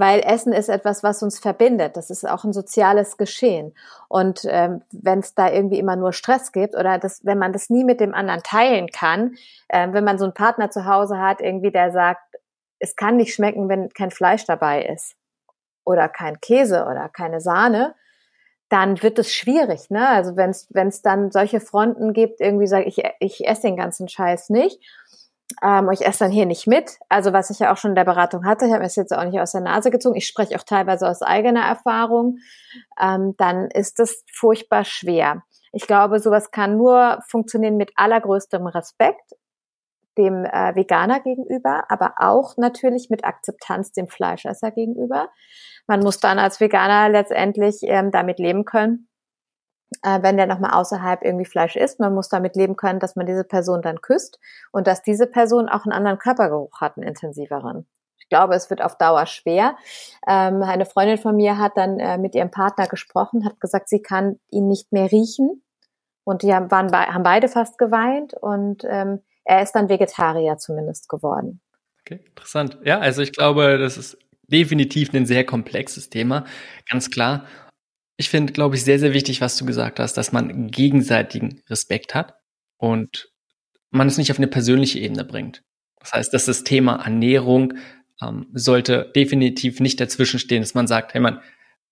[0.00, 1.96] weil Essen ist etwas, was uns verbindet.
[1.96, 3.74] Das ist auch ein soziales Geschehen.
[4.08, 7.68] Und ähm, wenn es da irgendwie immer nur Stress gibt oder das, wenn man das
[7.68, 9.36] nie mit dem anderen teilen kann,
[9.68, 12.22] äh, wenn man so einen Partner zu Hause hat, irgendwie der sagt,
[12.78, 15.16] es kann nicht schmecken, wenn kein Fleisch dabei ist
[15.84, 17.94] oder kein Käse oder keine Sahne,
[18.70, 20.08] dann wird es schwierig, ne?
[20.08, 24.48] Also wenn es dann solche Fronten gibt, irgendwie sage ich, ich esse den ganzen Scheiß
[24.48, 24.80] nicht
[25.62, 26.98] ähm, ich esse dann hier nicht mit.
[27.08, 29.24] Also was ich ja auch schon in der Beratung hatte, ich habe es jetzt auch
[29.24, 32.38] nicht aus der Nase gezogen, ich spreche auch teilweise aus eigener Erfahrung,
[33.00, 35.42] ähm, dann ist das furchtbar schwer.
[35.72, 39.32] Ich glaube, sowas kann nur funktionieren mit allergrößtem Respekt
[40.18, 45.30] dem äh, Veganer gegenüber, aber auch natürlich mit Akzeptanz dem Fleischesser gegenüber.
[45.86, 49.08] Man muss dann als Veganer letztendlich ähm, damit leben können,
[50.02, 52.00] äh, wenn der nochmal außerhalb irgendwie Fleisch isst.
[52.00, 54.38] Man muss damit leben können, dass man diese Person dann küsst
[54.72, 57.86] und dass diese Person auch einen anderen Körpergeruch hat, einen intensiveren.
[58.18, 59.76] Ich glaube, es wird auf Dauer schwer.
[60.26, 64.02] Ähm, eine Freundin von mir hat dann äh, mit ihrem Partner gesprochen, hat gesagt, sie
[64.02, 65.62] kann ihn nicht mehr riechen.
[66.24, 71.08] Und die haben, waren, haben beide fast geweint und ähm, er ist dann Vegetarier zumindest
[71.08, 71.60] geworden.
[72.02, 72.78] Okay, interessant.
[72.84, 76.44] Ja, also ich glaube, das ist definitiv ein sehr komplexes Thema,
[76.88, 77.46] ganz klar.
[78.20, 82.14] Ich finde, glaube ich, sehr, sehr wichtig, was du gesagt hast, dass man gegenseitigen Respekt
[82.14, 82.34] hat
[82.76, 83.30] und
[83.90, 85.62] man es nicht auf eine persönliche Ebene bringt.
[86.00, 87.72] Das heißt, dass das Thema Ernährung
[88.20, 91.40] ähm, sollte definitiv nicht dazwischen stehen, dass man sagt, hey, man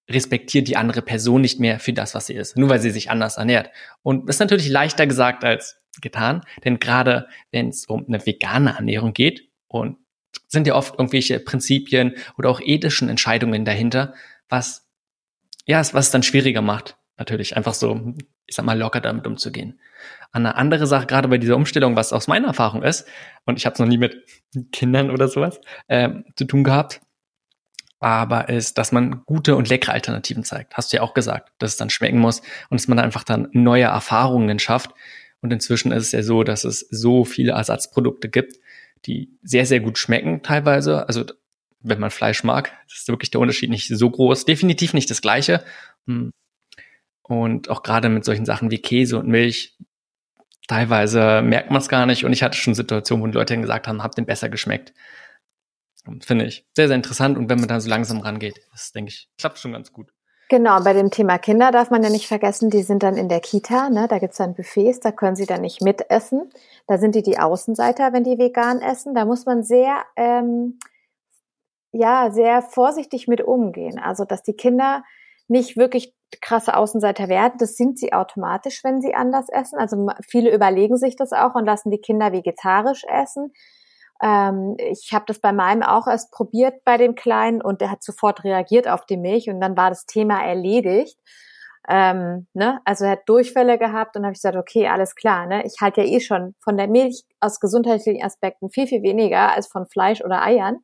[0.07, 3.11] respektiert die andere Person nicht mehr für das, was sie ist, nur weil sie sich
[3.11, 3.71] anders ernährt.
[4.03, 8.75] Und das ist natürlich leichter gesagt als getan, denn gerade wenn es um eine vegane
[8.77, 9.97] Ernährung geht und
[10.47, 14.13] sind ja oft irgendwelche Prinzipien oder auch ethischen Entscheidungen dahinter,
[14.51, 14.88] was
[15.69, 18.15] ja, was es dann schwieriger macht, natürlich einfach so,
[18.47, 19.79] ich sag mal, locker damit umzugehen.
[20.33, 23.07] Eine andere Sache, gerade bei dieser Umstellung, was aus meiner Erfahrung ist,
[23.45, 24.17] und ich habe es noch nie mit
[24.73, 27.03] Kindern oder sowas äh, zu tun gehabt,
[28.01, 30.75] aber ist, dass man gute und leckere Alternativen zeigt.
[30.75, 33.49] Hast du ja auch gesagt, dass es dann schmecken muss und dass man einfach dann
[33.53, 34.91] neue Erfahrungen schafft.
[35.43, 38.55] Und inzwischen ist es ja so, dass es so viele Ersatzprodukte gibt,
[39.05, 41.09] die sehr, sehr gut schmecken teilweise.
[41.09, 41.25] Also
[41.89, 42.73] wenn man Fleisch mag.
[42.89, 44.45] Das ist wirklich der Unterschied nicht so groß.
[44.45, 45.65] Definitiv nicht das gleiche.
[46.07, 46.33] Hm.
[47.23, 49.77] Und auch gerade mit solchen Sachen wie Käse und Milch,
[50.67, 52.25] teilweise merkt man es gar nicht.
[52.25, 54.95] Und ich hatte schon Situationen, wo die Leute gesagt haben, habt den besser geschmeckt.
[56.21, 57.37] Finde ich sehr, sehr interessant.
[57.37, 60.11] Und wenn man da so langsam rangeht, das denke ich, klappt schon ganz gut.
[60.51, 63.41] Genau, bei dem Thema Kinder darf man ja nicht vergessen, die sind dann in der
[63.41, 64.07] Kita, ne?
[64.09, 66.49] da gibt's dann Buffets, da können sie dann nicht mitessen.
[66.87, 69.15] Da sind die die Außenseiter, wenn die vegan essen.
[69.15, 70.79] Da muss man sehr ähm,
[71.93, 73.99] ja sehr vorsichtig mit umgehen.
[73.99, 75.03] Also dass die Kinder
[75.49, 77.55] nicht wirklich krasse Außenseiter werden.
[77.59, 79.79] Das sind sie automatisch, wenn sie anders essen.
[79.79, 83.53] Also viele überlegen sich das auch und lassen die Kinder vegetarisch essen.
[84.23, 88.03] Ähm, ich habe das bei meinem auch erst probiert bei dem Kleinen und der hat
[88.03, 91.19] sofort reagiert auf die Milch und dann war das Thema erledigt.
[91.89, 92.81] Ähm, ne?
[92.85, 95.47] Also er hat Durchfälle gehabt und habe ich gesagt, okay, alles klar.
[95.47, 95.65] Ne?
[95.65, 99.69] Ich halte ja eh schon von der Milch aus gesundheitlichen Aspekten viel, viel weniger als
[99.69, 100.81] von Fleisch oder Eiern.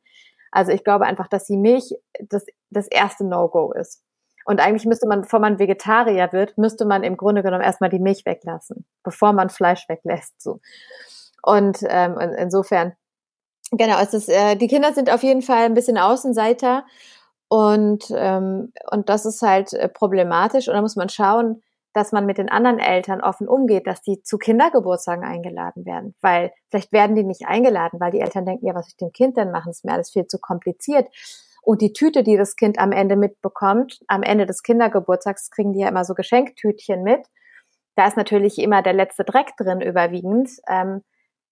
[0.55, 1.93] Also ich glaube einfach, dass die Milch
[2.29, 4.01] das, das erste No-Go ist.
[4.45, 7.99] Und eigentlich müsste man, bevor man Vegetarier wird, müsste man im Grunde genommen erstmal die
[7.99, 10.41] Milch weglassen, bevor man Fleisch weglässt.
[10.41, 10.61] So.
[11.41, 12.93] Und ähm, insofern,
[13.71, 16.85] genau, es ist, äh, die Kinder sind auf jeden Fall ein bisschen Außenseiter
[17.49, 20.69] und, ähm, und das ist halt äh, problematisch.
[20.69, 21.63] Und da muss man schauen,
[21.95, 26.13] dass man mit den anderen Eltern offen umgeht, dass die zu Kindergeburtstagen eingeladen werden.
[26.19, 29.37] Weil vielleicht werden die nicht eingeladen, weil die Eltern denken, ja, was ich dem Kind
[29.37, 31.07] denn machen, ist mir alles viel zu kompliziert.
[31.61, 35.79] Und die Tüte, die das Kind am Ende mitbekommt, am Ende des Kindergeburtstags kriegen die
[35.79, 37.25] ja immer so Geschenktütchen mit.
[37.95, 40.49] Da ist natürlich immer der letzte Dreck drin überwiegend.
[40.67, 41.01] Ähm,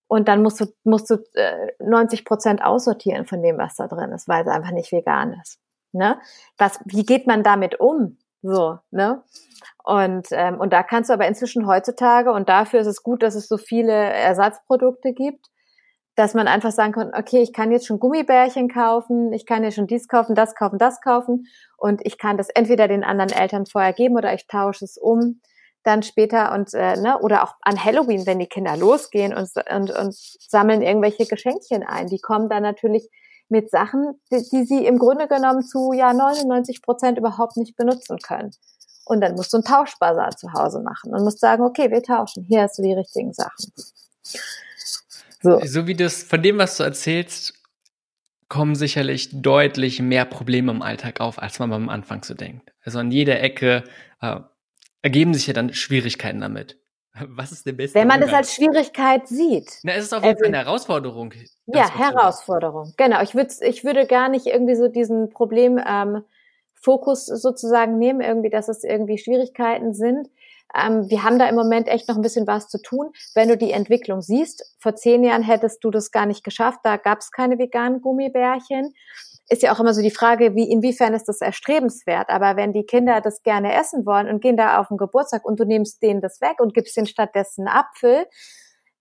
[0.07, 4.11] und dann musst du, musst du äh, 90 Prozent aussortieren von dem, was da drin
[4.11, 5.57] ist, weil es einfach nicht vegan ist.
[5.93, 6.19] Ne?
[6.57, 8.17] Was, wie geht man damit um?
[8.43, 9.23] So, ne?
[9.85, 13.35] Und, ähm, und da kannst du aber inzwischen heutzutage, und dafür ist es gut, dass
[13.35, 15.47] es so viele Ersatzprodukte gibt,
[16.15, 19.75] dass man einfach sagen kann, okay, ich kann jetzt schon Gummibärchen kaufen, ich kann jetzt
[19.75, 23.65] schon dies kaufen, das kaufen, das kaufen und ich kann das entweder den anderen Eltern
[23.65, 25.41] vorher geben oder ich tausche es um
[25.83, 29.91] dann später und äh, ne, oder auch an Halloween, wenn die Kinder losgehen und, und,
[29.91, 32.07] und sammeln irgendwelche Geschenkchen ein.
[32.07, 33.09] Die kommen dann natürlich
[33.53, 38.17] mit Sachen, die, die sie im Grunde genommen zu ja 99 Prozent überhaupt nicht benutzen
[38.17, 38.51] können.
[39.05, 42.45] Und dann musst du einen Tauschbasar zu Hause machen und musst sagen, okay, wir tauschen,
[42.49, 43.71] hier hast du die richtigen Sachen.
[45.41, 47.53] So, so wie das, von dem, was du erzählst,
[48.49, 52.73] kommen sicherlich deutlich mehr Probleme im Alltag auf, als man am Anfang so denkt.
[52.83, 53.83] Also an jeder Ecke
[54.21, 54.39] äh,
[55.01, 56.79] ergeben sich ja dann Schwierigkeiten damit.
[57.13, 57.95] Was ist der beste?
[57.95, 58.31] Wenn man Umgang?
[58.31, 59.79] das als Schwierigkeit sieht.
[59.83, 61.33] Na, es ist auf jeden Fall eine Herausforderung.
[61.67, 62.93] Ja, Herausforderung.
[62.97, 63.21] Genau.
[63.21, 66.23] Ich würde, ich würde gar nicht irgendwie so diesen Problem ähm,
[66.73, 70.27] Fokus sozusagen nehmen, irgendwie, dass es irgendwie Schwierigkeiten sind.
[70.75, 73.11] Ähm, wir haben da im Moment echt noch ein bisschen was zu tun.
[73.35, 76.97] Wenn du die Entwicklung siehst, vor zehn Jahren hättest du das gar nicht geschafft, da
[76.97, 78.93] gab es keine veganen Gummibärchen.
[79.53, 82.29] Ist ja auch immer so die Frage, wie inwiefern ist das erstrebenswert.
[82.29, 85.59] Aber wenn die Kinder das gerne essen wollen und gehen da auf den Geburtstag und
[85.59, 88.25] du nimmst denen das weg und gibst ihnen stattdessen Apfel,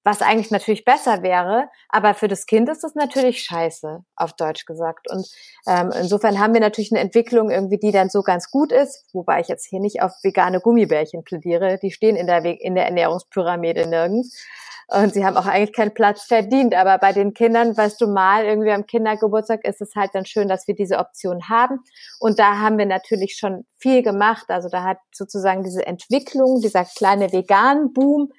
[0.04, 4.66] was eigentlich natürlich besser wäre, aber für das Kind ist das natürlich scheiße, auf Deutsch
[4.66, 5.10] gesagt.
[5.10, 5.26] Und
[5.66, 9.40] ähm, insofern haben wir natürlich eine Entwicklung irgendwie, die dann so ganz gut ist, wobei
[9.40, 13.86] ich jetzt hier nicht auf vegane Gummibärchen plädiere, die stehen in der, in der Ernährungspyramide
[13.86, 14.44] nirgends.
[14.92, 16.74] Und sie haben auch eigentlich keinen Platz verdient.
[16.74, 20.48] Aber bei den Kindern, weißt du mal, irgendwie am Kindergeburtstag ist es halt dann schön,
[20.48, 21.80] dass wir diese Option haben.
[22.20, 24.44] Und da haben wir natürlich schon viel gemacht.
[24.48, 28.32] Also da hat sozusagen diese Entwicklung, dieser kleine Vegan-Boom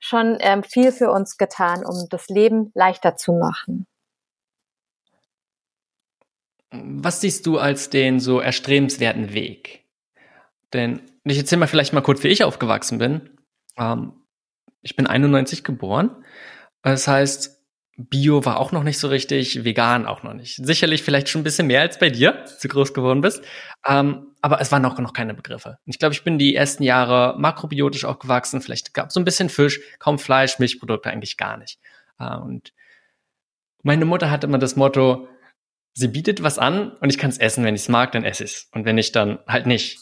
[0.00, 3.86] schon ähm, viel für uns getan, um das Leben leichter zu machen.
[6.72, 9.84] Was siehst du als den so erstrebenswerten Weg?
[10.72, 13.30] Denn ich erzähle mal vielleicht mal kurz, wie ich aufgewachsen bin.
[13.76, 14.19] Ähm,
[14.82, 16.24] ich bin 91 geboren.
[16.82, 17.60] Das heißt,
[18.08, 20.56] Bio war auch noch nicht so richtig, vegan auch noch nicht.
[20.56, 23.44] Sicherlich vielleicht schon ein bisschen mehr als bei dir, als du groß geworden bist.
[23.86, 25.78] Ähm, aber es waren auch noch keine Begriffe.
[25.84, 28.62] Ich glaube, ich bin die ersten Jahre makrobiotisch aufgewachsen.
[28.62, 31.78] Vielleicht gab es so ein bisschen Fisch, kaum Fleisch, Milchprodukte eigentlich gar nicht.
[32.18, 32.72] Äh, und
[33.82, 35.28] meine Mutter hatte immer das Motto,
[35.92, 37.64] sie bietet was an und ich kann es essen.
[37.64, 38.68] Wenn ich es mag, dann esse ich es.
[38.72, 39.98] Und wenn nicht, dann halt nicht.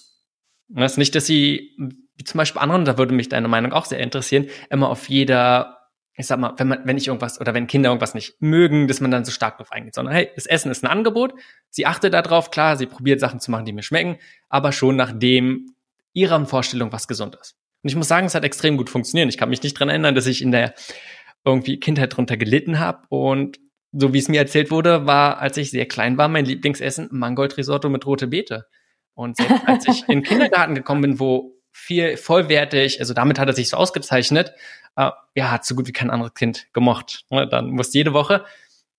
[0.68, 1.76] Und das ist nicht, dass sie,
[2.18, 5.78] wie zum Beispiel anderen, da würde mich deine Meinung auch sehr interessieren, immer auf jeder
[6.18, 9.00] ich sag mal, wenn man, wenn ich irgendwas oder wenn Kinder irgendwas nicht mögen, dass
[9.00, 11.32] man dann so stark drauf eingeht, sondern hey, das Essen ist ein Angebot.
[11.70, 15.12] Sie achtet darauf, klar, sie probiert Sachen zu machen, die mir schmecken, aber schon nach
[15.16, 15.76] dem
[16.14, 17.56] ihrer Vorstellung, was gesund ist.
[17.84, 19.28] Und ich muss sagen, es hat extrem gut funktioniert.
[19.28, 20.74] Ich kann mich nicht dran erinnern, dass ich in der
[21.44, 23.60] irgendwie Kindheit drunter gelitten habe und
[23.92, 27.88] so wie es mir erzählt wurde, war, als ich sehr klein war, mein Lieblingsessen Mangold-Risotto
[27.88, 28.66] mit rote Beete.
[29.14, 31.57] Und selbst als ich in den Kindergarten gekommen bin, wo
[31.88, 34.52] viel vollwertig, also damit hat er sich so ausgezeichnet,
[34.96, 37.24] äh, ja, hat so gut wie kein anderes Kind gemocht.
[37.30, 37.48] Ne?
[37.48, 38.44] Dann musste jede Woche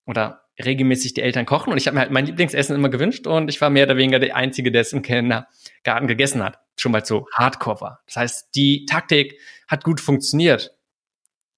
[0.07, 3.47] oder regelmäßig die Eltern kochen und ich habe mir halt mein Lieblingsessen immer gewünscht und
[3.47, 6.57] ich war mehr oder weniger der Einzige, der es im Kindergarten gegessen hat.
[6.77, 8.01] Schon mal so hardcore war.
[8.07, 10.75] Das heißt, die Taktik hat gut funktioniert.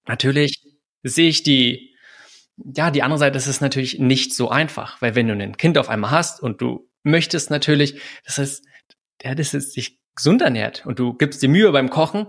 [0.06, 0.62] Natürlich
[1.02, 1.96] sehe ich die,
[2.58, 5.78] ja, die andere Seite, das ist natürlich nicht so einfach, weil wenn du ein Kind
[5.78, 8.64] auf einmal hast und du möchtest natürlich, das heißt,
[9.22, 12.26] ja, das ist sich gesund ernährt und du gibst dir Mühe beim Kochen,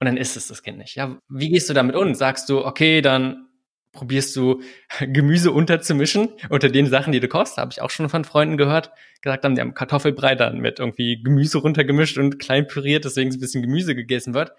[0.00, 0.94] und dann isst es das Kind nicht.
[0.96, 2.14] Ja, wie gehst du damit um?
[2.14, 3.48] Sagst du, okay, dann
[3.92, 4.62] probierst du
[5.00, 7.56] Gemüse unterzumischen unter den Sachen, die du kochst.
[7.56, 8.90] Habe ich auch schon von Freunden gehört,
[9.22, 13.40] gesagt haben, die haben Kartoffelbrei dann mit irgendwie Gemüse runtergemischt und klein püriert, deswegen ein
[13.40, 14.52] bisschen Gemüse gegessen wird.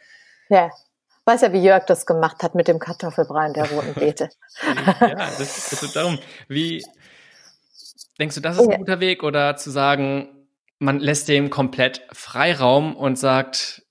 [0.50, 0.70] Ja.
[1.26, 4.30] Weiß ja, wie Jörg das gemacht hat mit dem Kartoffelbrei und der roten Beete.
[5.02, 6.18] ja, das, das ist darum.
[6.48, 6.84] Wie
[8.18, 10.37] denkst du, das ist ein guter Weg oder zu sagen,
[10.80, 13.84] man lässt dem komplett Freiraum und sagt,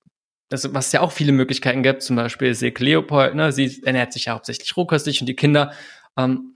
[0.51, 4.25] also was ja auch viele Möglichkeiten gibt, zum Beispiel Silke Leopold, ne, sie ernährt sich
[4.25, 5.73] ja hauptsächlich rohköstlich und die Kinder,
[6.17, 6.55] ähm,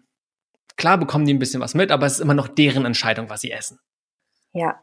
[0.77, 3.41] klar bekommen die ein bisschen was mit, aber es ist immer noch deren Entscheidung, was
[3.41, 3.79] sie essen.
[4.53, 4.79] Ja,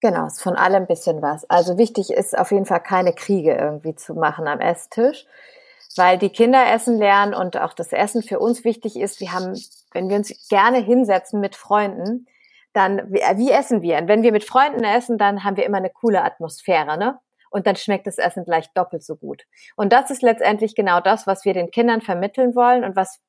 [0.00, 1.48] genau, ist von allem ein bisschen was.
[1.50, 5.26] Also wichtig ist auf jeden Fall keine Kriege irgendwie zu machen am Esstisch,
[5.96, 9.20] weil die Kinder essen lernen und auch das Essen für uns wichtig ist.
[9.20, 9.60] Wir haben,
[9.92, 12.26] wenn wir uns gerne hinsetzen mit Freunden,
[12.74, 13.98] dann, wie, wie essen wir?
[13.98, 17.18] Und wenn wir mit Freunden essen, dann haben wir immer eine coole Atmosphäre, ne?
[17.54, 19.44] und dann schmeckt das Essen gleich doppelt so gut.
[19.76, 23.20] Und das ist letztendlich genau das, was wir den Kindern vermitteln wollen und was,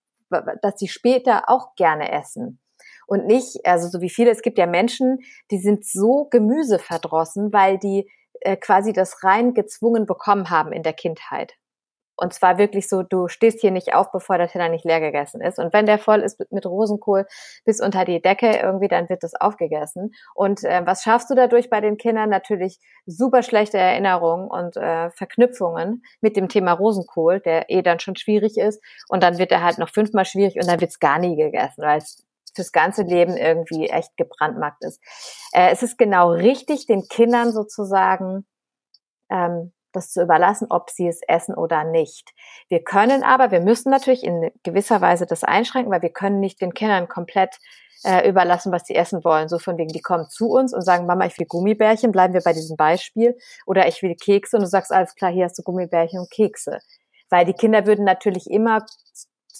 [0.63, 2.59] dass sie später auch gerne essen.
[3.05, 5.19] Und nicht, also so wie viele, es gibt ja Menschen,
[5.51, 8.09] die sind so gemüseverdrossen, weil die
[8.41, 11.53] äh, quasi das rein gezwungen bekommen haben in der Kindheit.
[12.17, 15.41] Und zwar wirklich so, du stehst hier nicht auf, bevor der Teller nicht leer gegessen
[15.41, 15.59] ist.
[15.59, 17.25] Und wenn der voll ist mit Rosenkohl
[17.65, 20.13] bis unter die Decke irgendwie, dann wird das aufgegessen.
[20.33, 22.29] Und äh, was schaffst du dadurch bei den Kindern?
[22.29, 28.15] Natürlich super schlechte Erinnerungen und äh, Verknüpfungen mit dem Thema Rosenkohl, der eh dann schon
[28.15, 28.81] schwierig ist.
[29.09, 31.97] Und dann wird er halt noch fünfmal schwierig und dann wird's gar nie gegessen, weil
[31.97, 32.25] es
[32.55, 35.01] fürs ganze Leben irgendwie echt gebrandmarkt ist.
[35.51, 38.45] Äh, es ist genau richtig, den Kindern sozusagen
[39.29, 42.33] ähm, das zu überlassen, ob sie es essen oder nicht.
[42.69, 46.61] Wir können aber, wir müssen natürlich in gewisser Weise das einschränken, weil wir können nicht
[46.61, 47.57] den Kindern komplett
[48.03, 49.49] äh, überlassen, was sie essen wollen.
[49.49, 52.41] So von wegen, die kommen zu uns und sagen, Mama, ich will Gummibärchen, bleiben wir
[52.41, 53.37] bei diesem Beispiel.
[53.65, 56.79] Oder ich will Kekse und du sagst, alles klar, hier hast du Gummibärchen und Kekse.
[57.29, 58.85] Weil die Kinder würden natürlich immer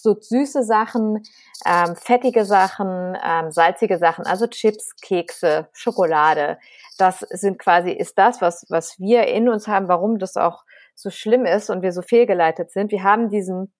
[0.06, 1.22] so süße Sachen,
[1.66, 6.58] ähm, fettige Sachen, ähm, salzige Sachen, also Chips, Kekse, Schokolade.
[6.96, 10.64] Das sind quasi, ist das, was, was wir in uns haben, warum das auch
[10.94, 12.92] so schlimm ist und wir so fehlgeleitet sind.
[12.92, 13.72] Wir haben diesen,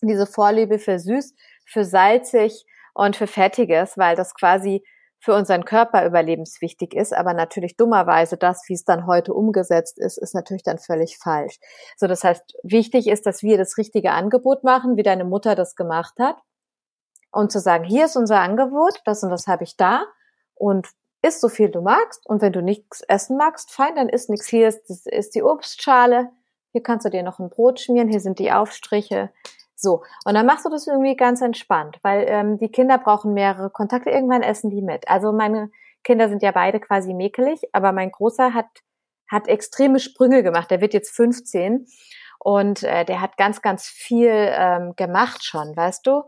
[0.00, 1.34] diese Vorliebe für süß,
[1.66, 4.82] für salzig und für fettiges, weil das quasi
[5.18, 10.18] für unseren Körper überlebenswichtig ist, aber natürlich dummerweise das, wie es dann heute umgesetzt ist,
[10.18, 11.58] ist natürlich dann völlig falsch.
[11.96, 15.74] So, das heißt, wichtig ist, dass wir das richtige Angebot machen, wie deine Mutter das
[15.74, 16.36] gemacht hat.
[17.32, 20.04] Und zu sagen, hier ist unser Angebot, das und das habe ich da
[20.54, 20.88] und
[21.22, 24.46] isst so viel du magst und wenn du nichts essen magst, fein, dann isst nichts.
[24.46, 26.30] Hier ist, ist die Obstschale,
[26.72, 29.30] hier kannst du dir noch ein Brot schmieren, hier sind die Aufstriche,
[29.86, 33.70] so, und dann machst du das irgendwie ganz entspannt, weil ähm, die Kinder brauchen mehrere
[33.70, 35.06] Kontakte, irgendwann essen die mit.
[35.06, 35.70] Also meine
[36.02, 38.66] Kinder sind ja beide quasi mäkelig, aber mein Großer hat,
[39.30, 40.72] hat extreme Sprünge gemacht.
[40.72, 41.86] Der wird jetzt 15
[42.40, 46.24] und äh, der hat ganz, ganz viel ähm, gemacht schon, weißt du?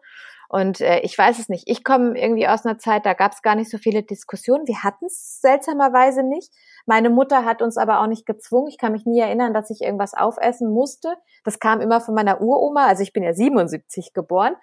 [0.49, 1.65] Und äh, ich weiß es nicht.
[1.67, 4.67] Ich komme irgendwie aus einer Zeit, da gab es gar nicht so viele Diskussionen.
[4.67, 6.53] Wir hatten es seltsamerweise nicht.
[6.87, 8.69] Meine Mutter hat uns aber auch nicht gezwungen.
[8.69, 11.15] Ich kann mich nie erinnern, dass ich irgendwas aufessen musste.
[11.45, 12.87] Das kam immer von meiner Uroma.
[12.87, 14.57] Also ich bin ja 77 geboren.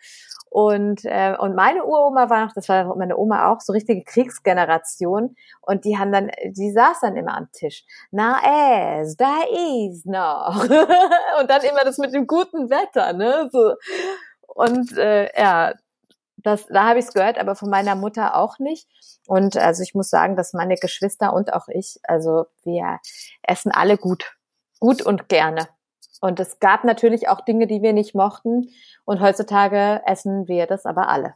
[0.50, 5.36] Und, äh, und meine Uroma war noch, das war meine Oma auch, so richtige Kriegsgeneration.
[5.62, 7.86] Und die haben dann, die saß dann immer am Tisch.
[8.10, 8.40] Na
[9.02, 9.42] es, da
[9.88, 10.64] ist noch.
[11.40, 13.50] und dann immer das mit dem guten Wetter, ne?
[13.52, 13.76] So.
[14.56, 15.74] Und äh, ja,
[16.38, 18.88] das, da habe ich es gehört, aber von meiner Mutter auch nicht.
[19.28, 23.00] Und also ich muss sagen, dass meine Geschwister und auch ich, also wir
[23.44, 24.36] essen alle gut,
[24.80, 25.68] gut und gerne.
[26.22, 28.70] Und es gab natürlich auch Dinge, die wir nicht mochten.
[29.04, 31.34] Und heutzutage essen wir das aber alle.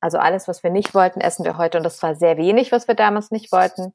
[0.00, 1.78] Also alles, was wir nicht wollten, essen wir heute.
[1.78, 3.92] Und das war sehr wenig, was wir damals nicht wollten.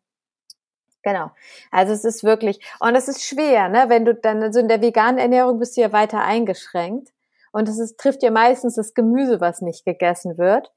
[1.01, 1.31] Genau.
[1.71, 3.85] Also es ist wirklich, und es ist schwer, ne?
[3.87, 7.11] Wenn du dann, also in der veganen Ernährung bist du ja weiter eingeschränkt.
[7.51, 10.71] Und es ist, trifft ja meistens das Gemüse, was nicht gegessen wird.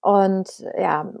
[0.00, 1.12] Und ja,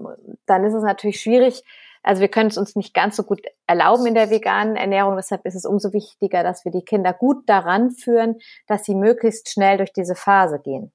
[0.46, 1.62] dann ist es natürlich schwierig.
[2.02, 5.16] Also wir können es uns nicht ganz so gut erlauben in der veganen Ernährung.
[5.16, 9.50] Deshalb ist es umso wichtiger, dass wir die Kinder gut daran führen, dass sie möglichst
[9.50, 10.92] schnell durch diese Phase gehen.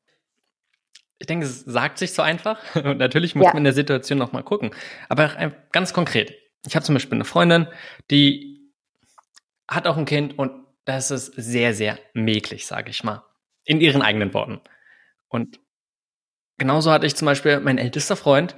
[1.19, 2.60] Ich denke, es sagt sich so einfach.
[2.84, 3.51] Und natürlich muss ja.
[3.51, 4.71] man in der Situation noch mal gucken.
[5.10, 6.34] Aber ganz konkret.
[6.65, 7.67] Ich habe zum Beispiel eine Freundin,
[8.10, 8.71] die
[9.69, 13.23] hat auch ein Kind und das ist sehr, sehr mäglich, sage ich mal.
[13.65, 14.62] In ihren eigenen Worten.
[15.30, 15.60] Und
[16.58, 18.56] genauso hatte ich zum Beispiel mein ältester Freund,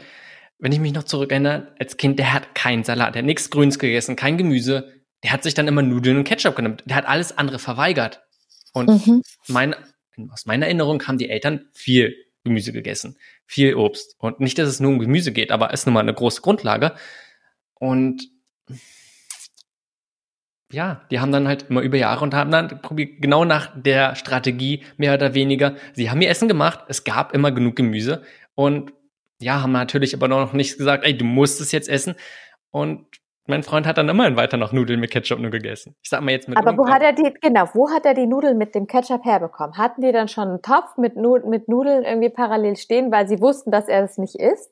[0.57, 3.77] wenn ich mich noch zurückerinnere, als Kind, der hat keinen Salat, der hat nichts Grünes
[3.77, 4.93] gegessen, kein Gemüse.
[5.23, 6.77] Der hat sich dann immer Nudeln und Ketchup genommen.
[6.85, 8.21] Der hat alles andere verweigert.
[8.73, 9.21] Und mhm.
[9.47, 9.75] mein,
[10.31, 14.15] aus meiner Erinnerung haben die Eltern viel Gemüse gegessen, viel Obst.
[14.19, 16.95] Und nicht, dass es nur um Gemüse geht, aber ist nun mal eine große Grundlage.
[17.73, 18.29] Und
[20.71, 24.15] ja, die haben dann halt immer über Jahre und haben dann probiert, genau nach der
[24.15, 28.23] Strategie, mehr oder weniger, sie haben ihr Essen gemacht, es gab immer genug Gemüse
[28.55, 28.91] und
[29.39, 32.15] ja, haben natürlich aber noch nicht gesagt, ey, du musst es jetzt essen.
[32.71, 33.05] Und
[33.47, 35.95] mein Freund hat dann immerhin weiter noch Nudeln mit Ketchup nur gegessen.
[36.01, 38.25] Ich sag mal jetzt mit Aber wo hat er die, genau, wo hat er die
[38.25, 39.77] Nudeln mit dem Ketchup herbekommen?
[39.77, 43.71] Hatten die dann schon einen Topf mit, mit Nudeln irgendwie parallel stehen, weil sie wussten,
[43.71, 44.71] dass er es nicht isst?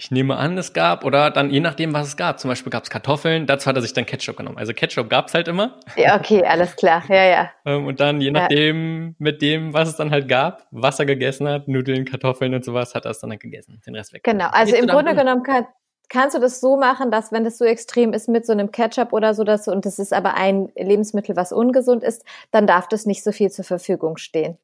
[0.00, 2.38] Ich nehme an, es gab, oder dann je nachdem, was es gab.
[2.38, 4.56] Zum Beispiel gab es Kartoffeln, dazu hat er sich dann Ketchup genommen.
[4.56, 5.80] Also Ketchup gab es halt immer.
[5.96, 7.50] Ja, okay, alles klar, ja, ja.
[7.64, 9.14] Ähm, und dann je nachdem, ja.
[9.18, 12.94] mit dem, was es dann halt gab, was er gegessen hat, Nudeln, Kartoffeln und sowas,
[12.94, 13.82] hat er es dann halt gegessen.
[13.84, 14.22] Den Rest weg.
[14.22, 15.66] Genau, also im Grunde genommen kann,
[16.08, 19.12] kannst du das so machen, dass wenn das so extrem ist mit so einem Ketchup
[19.12, 23.04] oder so, dass, und das ist aber ein Lebensmittel, was ungesund ist, dann darf das
[23.04, 24.58] nicht so viel zur Verfügung stehen.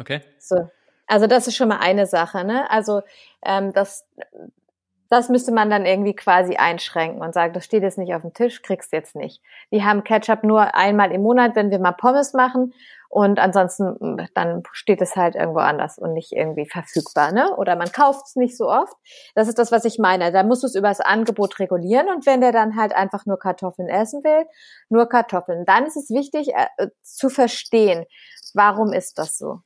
[0.00, 0.20] Okay.
[0.40, 0.68] So.
[1.06, 2.68] Also das ist schon mal eine Sache, ne?
[2.72, 3.02] Also
[3.44, 4.04] ähm, das
[5.08, 8.32] das müsste man dann irgendwie quasi einschränken und sagen, das steht jetzt nicht auf dem
[8.32, 9.42] Tisch, kriegst jetzt nicht.
[9.70, 12.72] Wir haben Ketchup nur einmal im Monat, wenn wir mal Pommes machen
[13.14, 17.54] und ansonsten mm, dann steht es halt irgendwo anders und nicht irgendwie verfügbar, ne?
[17.56, 18.92] Oder man kauft es nicht so oft.
[19.36, 20.32] Das ist das, was ich meine.
[20.32, 23.38] Da musst du es über das Angebot regulieren und wenn der dann halt einfach nur
[23.38, 24.46] Kartoffeln essen will,
[24.88, 25.64] nur Kartoffeln.
[25.64, 28.04] Dann ist es wichtig äh, zu verstehen,
[28.52, 29.60] warum ist das so?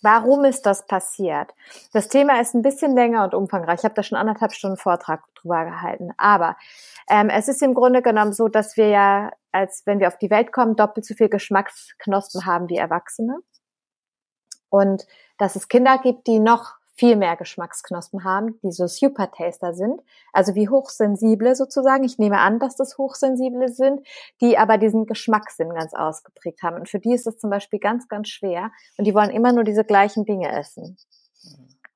[0.00, 1.52] Warum ist das passiert?
[1.92, 3.80] Das Thema ist ein bisschen länger und umfangreich.
[3.80, 6.12] Ich habe da schon anderthalb Stunden Vortrag drüber gehalten.
[6.16, 6.56] Aber
[7.08, 10.30] ähm, es ist im Grunde genommen so, dass wir ja, als wenn wir auf die
[10.30, 13.38] Welt kommen, doppelt so viel Geschmacksknospen haben wie Erwachsene.
[14.70, 15.06] Und
[15.38, 20.56] dass es Kinder gibt, die noch viel mehr Geschmacksknospen haben, die so Super-Taster sind, also
[20.56, 22.02] wie hochsensible sozusagen.
[22.02, 24.00] Ich nehme an, dass das hochsensible sind,
[24.40, 26.76] die aber diesen Geschmackssinn ganz ausgeprägt haben.
[26.76, 28.72] Und für die ist es zum Beispiel ganz, ganz schwer.
[28.96, 30.96] Und die wollen immer nur diese gleichen Dinge essen.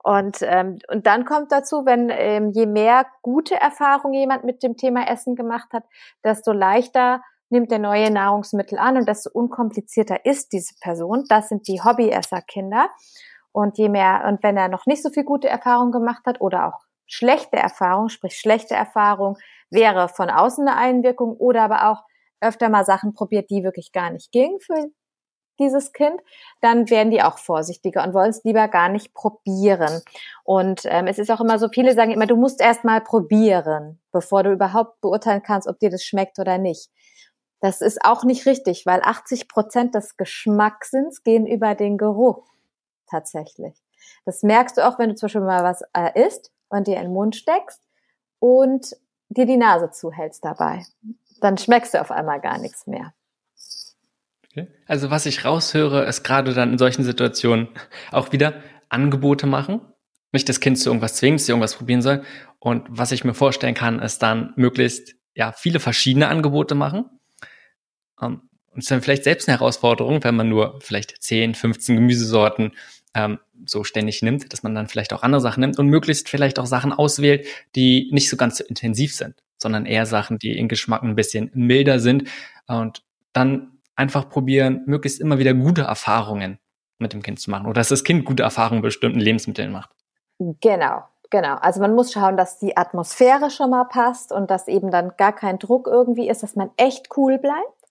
[0.05, 4.76] Und, ähm, und dann kommt dazu, wenn ähm, je mehr gute Erfahrungen jemand mit dem
[4.76, 5.84] Thema Essen gemacht hat,
[6.24, 11.24] desto leichter nimmt der neue Nahrungsmittel an und desto unkomplizierter ist diese Person.
[11.28, 12.88] Das sind die Hobbyesserkinder.
[13.53, 16.68] Und je mehr, und wenn er noch nicht so viel gute Erfahrungen gemacht hat oder
[16.68, 19.36] auch schlechte Erfahrung, sprich schlechte Erfahrung,
[19.70, 22.03] wäre von außen eine Einwirkung oder aber auch
[22.40, 24.90] öfter mal Sachen probiert, die wirklich gar nicht gingen für
[25.61, 26.20] dieses Kind,
[26.61, 30.03] dann werden die auch vorsichtiger und wollen es lieber gar nicht probieren.
[30.44, 34.00] Und ähm, es ist auch immer so, viele sagen immer, du musst erst mal probieren,
[34.12, 36.90] bevor du überhaupt beurteilen kannst, ob dir das schmeckt oder nicht.
[37.61, 42.44] Das ist auch nicht richtig, weil 80 Prozent des Geschmackssinns gehen über den Geruch
[43.12, 43.74] tatsächlich.
[44.24, 47.02] Das merkst du auch, wenn du zum Beispiel mal was äh, isst und dir in
[47.02, 47.80] den Mund steckst
[48.40, 48.96] und
[49.28, 50.84] dir die Nase zuhältst dabei.
[51.40, 53.12] Dann schmeckst du auf einmal gar nichts mehr.
[54.46, 54.68] Okay.
[54.86, 57.68] Also was ich raushöre, ist gerade dann in solchen Situationen
[58.10, 58.54] auch wieder
[58.88, 59.80] Angebote machen.
[60.32, 62.22] Nicht das Kind zu irgendwas zwingen, zu irgendwas probieren soll.
[62.58, 67.06] Und was ich mir vorstellen kann, ist dann möglichst ja viele verschiedene Angebote machen.
[68.20, 71.96] Ähm, und es ist dann vielleicht selbst eine Herausforderung, wenn man nur vielleicht 10, 15
[71.96, 72.72] Gemüsesorten
[73.14, 76.58] ähm, so ständig nimmt, dass man dann vielleicht auch andere Sachen nimmt und möglichst vielleicht
[76.58, 77.46] auch Sachen auswählt,
[77.76, 81.50] die nicht so ganz so intensiv sind, sondern eher Sachen, die in Geschmack ein bisschen
[81.54, 82.28] milder sind
[82.66, 83.02] und
[83.32, 86.58] dann einfach probieren, möglichst immer wieder gute Erfahrungen
[86.98, 89.90] mit dem Kind zu machen oder dass das Kind gute Erfahrungen mit bestimmten Lebensmitteln macht.
[90.38, 91.56] Genau, genau.
[91.56, 95.32] Also man muss schauen, dass die Atmosphäre schon mal passt und dass eben dann gar
[95.32, 97.82] kein Druck irgendwie ist, dass man echt cool bleibt.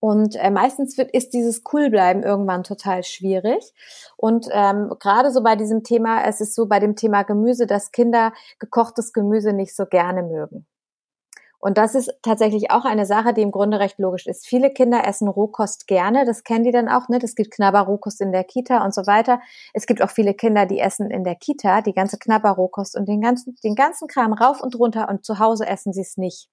[0.00, 3.72] Und äh, meistens wird, ist dieses Coolbleiben irgendwann total schwierig.
[4.16, 7.90] Und ähm, gerade so bei diesem Thema, es ist so bei dem Thema Gemüse, dass
[7.90, 10.66] Kinder gekochtes Gemüse nicht so gerne mögen.
[11.60, 14.46] Und das ist tatsächlich auch eine Sache, die im Grunde recht logisch ist.
[14.46, 17.18] Viele Kinder essen Rohkost gerne, das kennen die dann auch, ne?
[17.20, 19.40] Es gibt Knabberrohkost in der Kita und so weiter.
[19.74, 23.20] Es gibt auch viele Kinder, die essen in der Kita die ganze Knabberrohkost und den
[23.20, 26.48] ganzen, den ganzen Kram rauf und runter und zu Hause essen sie es nicht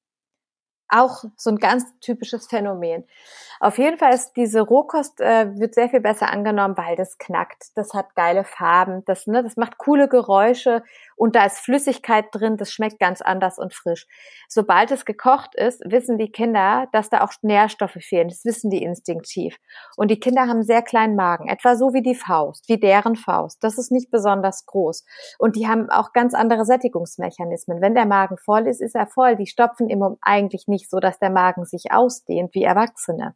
[1.02, 3.06] auch so ein ganz typisches Phänomen.
[3.60, 7.76] Auf jeden Fall ist diese Rohkost äh, wird sehr viel besser angenommen, weil das knackt,
[7.76, 10.84] das hat geile Farben, das ne, das macht coole Geräusche
[11.16, 14.06] und da ist Flüssigkeit drin, das schmeckt ganz anders und frisch.
[14.50, 18.28] Sobald es gekocht ist, wissen die Kinder, dass da auch Nährstoffe fehlen.
[18.28, 19.58] Das wissen die instinktiv.
[19.96, 23.64] Und die Kinder haben sehr kleinen Magen, etwa so wie die Faust, wie deren Faust.
[23.64, 25.06] Das ist nicht besonders groß.
[25.40, 27.82] Und die haben auch ganz andere Sättigungsmechanismen.
[27.82, 29.36] Wenn der Magen voll ist, ist er voll.
[29.38, 33.36] Die stopfen immer eigentlich nicht so, dass der Magen sich ausdehnt wie Erwachsene.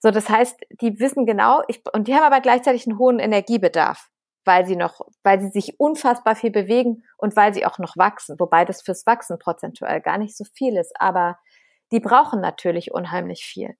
[0.00, 4.08] So, das heißt, die wissen genau, ich, und die haben aber gleichzeitig einen hohen Energiebedarf
[4.48, 8.40] weil sie noch, weil sie sich unfassbar viel bewegen und weil sie auch noch wachsen,
[8.40, 11.38] wobei das fürs Wachsen prozentuell gar nicht so viel ist, aber
[11.92, 13.76] die brauchen natürlich unheimlich viel.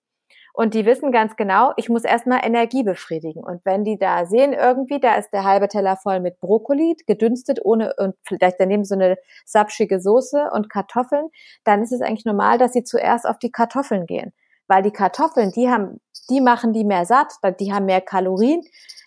[0.52, 3.44] Und die wissen ganz genau, ich muss erstmal Energie befriedigen.
[3.44, 7.60] Und wenn die da sehen irgendwie, da ist der halbe Teller voll mit Brokkoli, gedünstet
[7.64, 9.16] ohne und vielleicht daneben so eine
[9.46, 11.28] sapschige Soße und Kartoffeln,
[11.64, 14.32] dann ist es eigentlich normal, dass sie zuerst auf die Kartoffeln gehen.
[14.66, 18.62] Weil die Kartoffeln, die haben, die machen die mehr satt, die haben mehr Kalorien.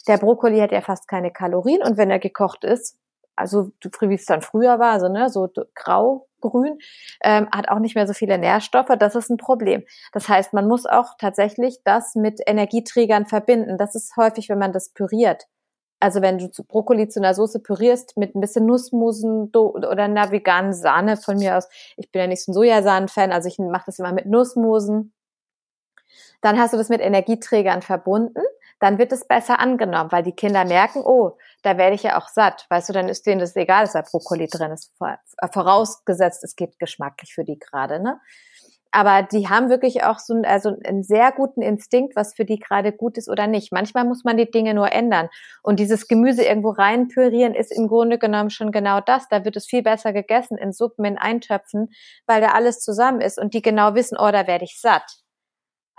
[0.07, 2.97] Der Brokkoli hat ja fast keine Kalorien und wenn er gekocht ist,
[3.35, 3.71] also
[4.01, 6.79] wie es dann früher war, so, ne, so grau, grün,
[7.23, 8.91] ähm, hat auch nicht mehr so viele Nährstoffe.
[8.99, 9.83] Das ist ein Problem.
[10.11, 13.77] Das heißt, man muss auch tatsächlich das mit Energieträgern verbinden.
[13.77, 15.45] Das ist häufig, wenn man das püriert.
[15.99, 20.73] Also wenn du Brokkoli zu einer Soße pürierst mit ein bisschen Nussmusen oder einer veganen
[20.73, 21.69] Sahne von mir aus.
[21.95, 25.13] Ich bin ja nicht so ein Sojasahnen-Fan, also ich mache das immer mit Nussmusen.
[26.41, 28.41] Dann hast du das mit Energieträgern verbunden
[28.81, 32.27] dann wird es besser angenommen, weil die Kinder merken, oh, da werde ich ja auch
[32.27, 32.65] satt.
[32.69, 34.91] Weißt du, dann ist denen das egal, dass da Brokkoli drin ist.
[35.53, 38.19] Vorausgesetzt, es geht geschmacklich für die gerade, ne?
[38.93, 42.59] Aber die haben wirklich auch so einen, also einen sehr guten Instinkt, was für die
[42.59, 43.71] gerade gut ist oder nicht.
[43.71, 45.29] Manchmal muss man die Dinge nur ändern.
[45.63, 49.29] Und dieses Gemüse irgendwo reinpürieren ist im Grunde genommen schon genau das.
[49.29, 51.87] Da wird es viel besser gegessen in Suppen, in Eintöpfen,
[52.25, 55.21] weil da alles zusammen ist und die genau wissen, oh, da werde ich satt.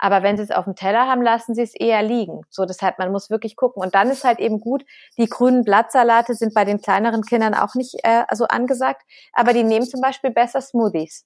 [0.03, 2.41] Aber wenn sie es auf dem Teller haben, lassen sie es eher liegen.
[2.49, 3.81] So, deshalb, man muss wirklich gucken.
[3.81, 4.83] Und dann ist halt eben gut,
[5.17, 9.63] die grünen Blattsalate sind bei den kleineren Kindern auch nicht äh, so angesagt, aber die
[9.63, 11.25] nehmen zum Beispiel besser Smoothies.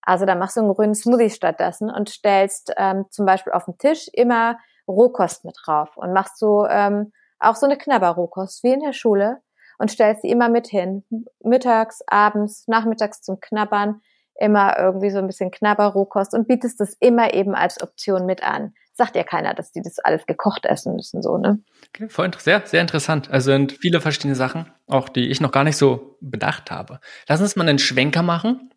[0.00, 3.76] Also da machst du einen grünen Smoothie stattdessen und stellst ähm, zum Beispiel auf dem
[3.76, 4.58] Tisch immer
[4.88, 9.42] Rohkost mit drauf und machst so ähm, auch so eine Knabberrohkost wie in der Schule
[9.76, 11.04] und stellst sie immer mit hin.
[11.40, 14.00] Mittags, abends, nachmittags zum Knabbern
[14.38, 18.74] immer irgendwie so ein bisschen Knabberrohkost und bietest das immer eben als Option mit an.
[18.92, 21.58] Sagt ja keiner, dass die das alles gekocht essen müssen, so, ne?
[21.88, 23.30] Okay, voll sehr, sehr interessant.
[23.30, 27.00] Also sind viele verschiedene Sachen, auch die ich noch gar nicht so bedacht habe.
[27.28, 28.70] Lass uns mal einen Schwenker machen.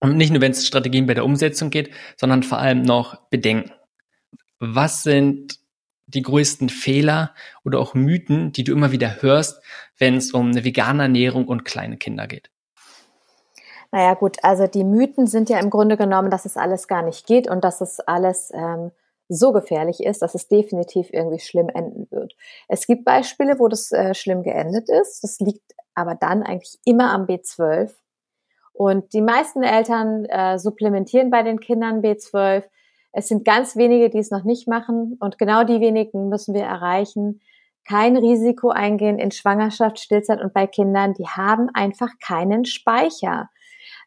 [0.00, 3.72] Und nicht nur, wenn es Strategien bei der Umsetzung geht, sondern vor allem noch Bedenken.
[4.60, 5.58] Was sind
[6.06, 7.34] die größten Fehler
[7.64, 9.62] oder auch Mythen, die du immer wieder hörst,
[9.98, 12.50] wenn es um eine vegane Ernährung und kleine Kinder geht?
[13.90, 17.26] Naja gut, also die Mythen sind ja im Grunde genommen, dass es alles gar nicht
[17.26, 18.90] geht und dass es alles ähm,
[19.28, 22.34] so gefährlich ist, dass es definitiv irgendwie schlimm enden wird.
[22.68, 25.22] Es gibt Beispiele, wo das äh, schlimm geendet ist.
[25.22, 27.94] Das liegt aber dann eigentlich immer am B12.
[28.72, 32.64] Und die meisten Eltern äh, supplementieren bei den Kindern B12.
[33.12, 35.16] Es sind ganz wenige, die es noch nicht machen.
[35.20, 37.40] Und genau die wenigen müssen wir erreichen.
[37.86, 43.48] Kein Risiko eingehen in Schwangerschaft, Stillzeit und bei Kindern, die haben einfach keinen Speicher.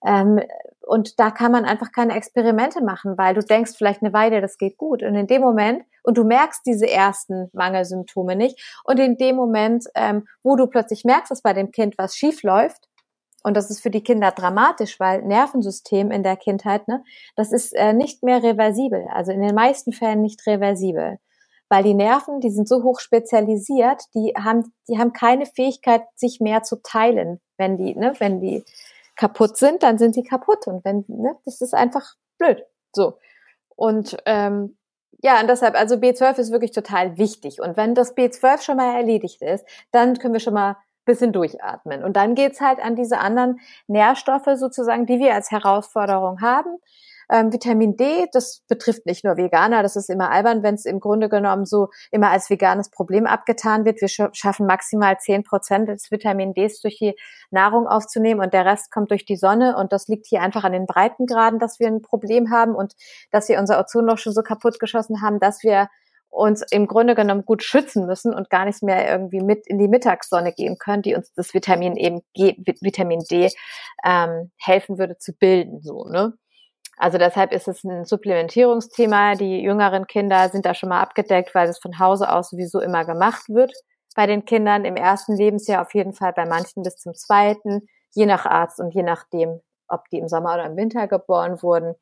[0.06, 0.42] Ähm,
[0.82, 4.58] und da kann man einfach keine Experimente machen, weil du denkst vielleicht eine Weile, das
[4.58, 5.04] geht gut.
[5.04, 9.86] Und in dem Moment, und du merkst diese ersten Mangelsymptome nicht, und in dem Moment,
[9.96, 12.90] ähm, wo du plötzlich merkst, dass bei dem Kind was schief läuft,
[13.44, 17.04] und das ist für die Kinder dramatisch, weil Nervensystem in der Kindheit, ne,
[17.36, 19.08] das ist äh, nicht mehr reversibel.
[19.12, 21.18] Also in den meisten Fällen nicht reversibel.
[21.68, 26.40] Weil die Nerven, die sind so hoch spezialisiert, die haben, die haben keine Fähigkeit, sich
[26.40, 28.64] mehr zu teilen, wenn die, ne, wenn die
[29.22, 30.66] kaputt sind, dann sind sie kaputt.
[30.66, 32.64] Und wenn, ne, das ist einfach blöd.
[32.92, 33.20] So.
[33.76, 34.78] Und ähm,
[35.22, 37.62] ja, und deshalb, also B12 ist wirklich total wichtig.
[37.62, 42.04] Und wenn das B12 schon mal erledigt ist, dann können wir schon mal bisschen durchatmen.
[42.04, 46.78] Und dann geht's halt an diese anderen Nährstoffe sozusagen, die wir als Herausforderung haben.
[47.32, 51.00] Ähm, Vitamin D, das betrifft nicht nur Veganer, das ist immer albern, wenn es im
[51.00, 54.02] Grunde genommen so immer als veganes Problem abgetan wird.
[54.02, 57.16] Wir schaffen maximal zehn Prozent des Vitamin Ds durch die
[57.50, 60.74] Nahrung aufzunehmen und der Rest kommt durch die Sonne und das liegt hier einfach an
[60.74, 62.96] den Breitengraden, dass wir ein Problem haben und
[63.32, 65.88] dass wir unser Ozonloch schon so kaputt geschossen haben, dass wir
[66.30, 69.90] uns im Grunde genommen gut schützen müssen und gar nicht mehr irgendwie mit in die
[69.90, 73.50] Mittagssonne gehen können, die uns das Vitamin eben Vitamin D
[74.06, 76.34] ähm, helfen würde zu bilden, so ne.
[77.02, 79.34] Also deshalb ist es ein Supplementierungsthema.
[79.34, 83.06] Die jüngeren Kinder sind da schon mal abgedeckt, weil es von Hause aus sowieso immer
[83.06, 83.74] gemacht wird.
[84.16, 88.28] Bei den Kindern im ersten Lebensjahr auf jeden Fall, bei manchen bis zum zweiten, je
[88.28, 91.96] nach Arzt und je nachdem, ob die im Sommer oder im Winter geboren wurden.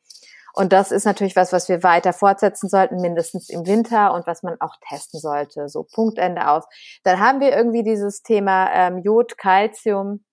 [0.53, 4.43] Und das ist natürlich was, was wir weiter fortsetzen sollten, mindestens im Winter und was
[4.43, 5.69] man auch testen sollte.
[5.69, 6.65] So Punktende aus.
[7.03, 10.25] Dann haben wir irgendwie dieses Thema ähm, Jod, Calcium,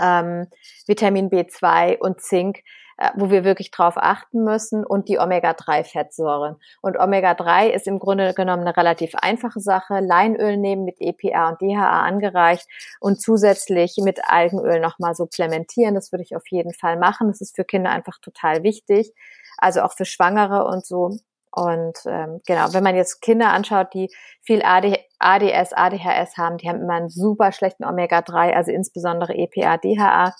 [0.00, 0.48] ähm,
[0.88, 2.64] Vitamin B2 und Zink.
[3.00, 6.56] Äh, wo wir wirklich drauf achten müssen und die Omega-3-Fettsäuren.
[6.82, 10.00] Und Omega-3 ist im Grunde genommen eine relativ einfache Sache.
[10.00, 12.66] Leinöl nehmen mit EPA und DHA angereicht
[12.98, 15.94] und zusätzlich mit Algenöl nochmal supplementieren.
[15.94, 17.28] Das würde ich auf jeden Fall machen.
[17.28, 19.12] Das ist für Kinder einfach total wichtig.
[19.58, 21.18] Also auch für Schwangere und so.
[21.52, 24.10] Und ähm, genau, wenn man jetzt Kinder anschaut, die
[24.42, 29.76] viel AD, ADS, ADHS haben, die haben immer einen super schlechten Omega-3, also insbesondere EPA,
[29.76, 30.34] DHA.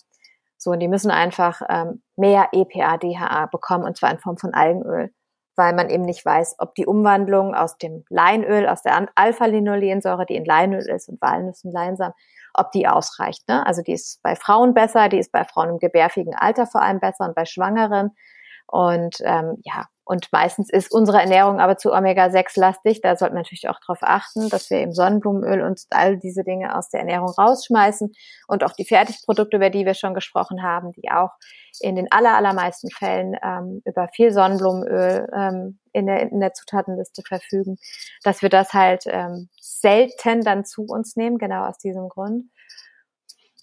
[0.59, 4.55] So, und die müssen einfach ähm, mehr EPA, DHA bekommen, und zwar in Form von
[4.55, 5.11] Algenöl,
[5.57, 10.37] weil man eben nicht weiß, ob die Umwandlung aus dem Leinöl, aus der Alpha-Linolensäure, die
[10.37, 12.15] in Leinöl ist und Walnuss und Leinsamen,
[12.55, 13.49] ob die ausreicht.
[13.49, 13.65] Ne?
[13.67, 17.01] Also die ist bei Frauen besser, die ist bei Frauen im gebärfigen Alter vor allem
[17.01, 18.11] besser und bei Schwangeren.
[18.69, 23.03] Und ähm, ja, und meistens ist unsere Ernährung aber zu Omega-6-lastig.
[23.03, 26.75] Da sollte man natürlich auch darauf achten, dass wir eben Sonnenblumenöl und all diese Dinge
[26.77, 28.13] aus der Ernährung rausschmeißen.
[28.47, 31.33] Und auch die Fertigprodukte, über die wir schon gesprochen haben, die auch
[31.81, 37.21] in den aller, allermeisten Fällen ähm, über viel Sonnenblumenöl ähm, in, der, in der Zutatenliste
[37.21, 37.77] verfügen,
[38.25, 42.45] dass wir das halt ähm, selten dann zu uns nehmen, genau aus diesem Grund.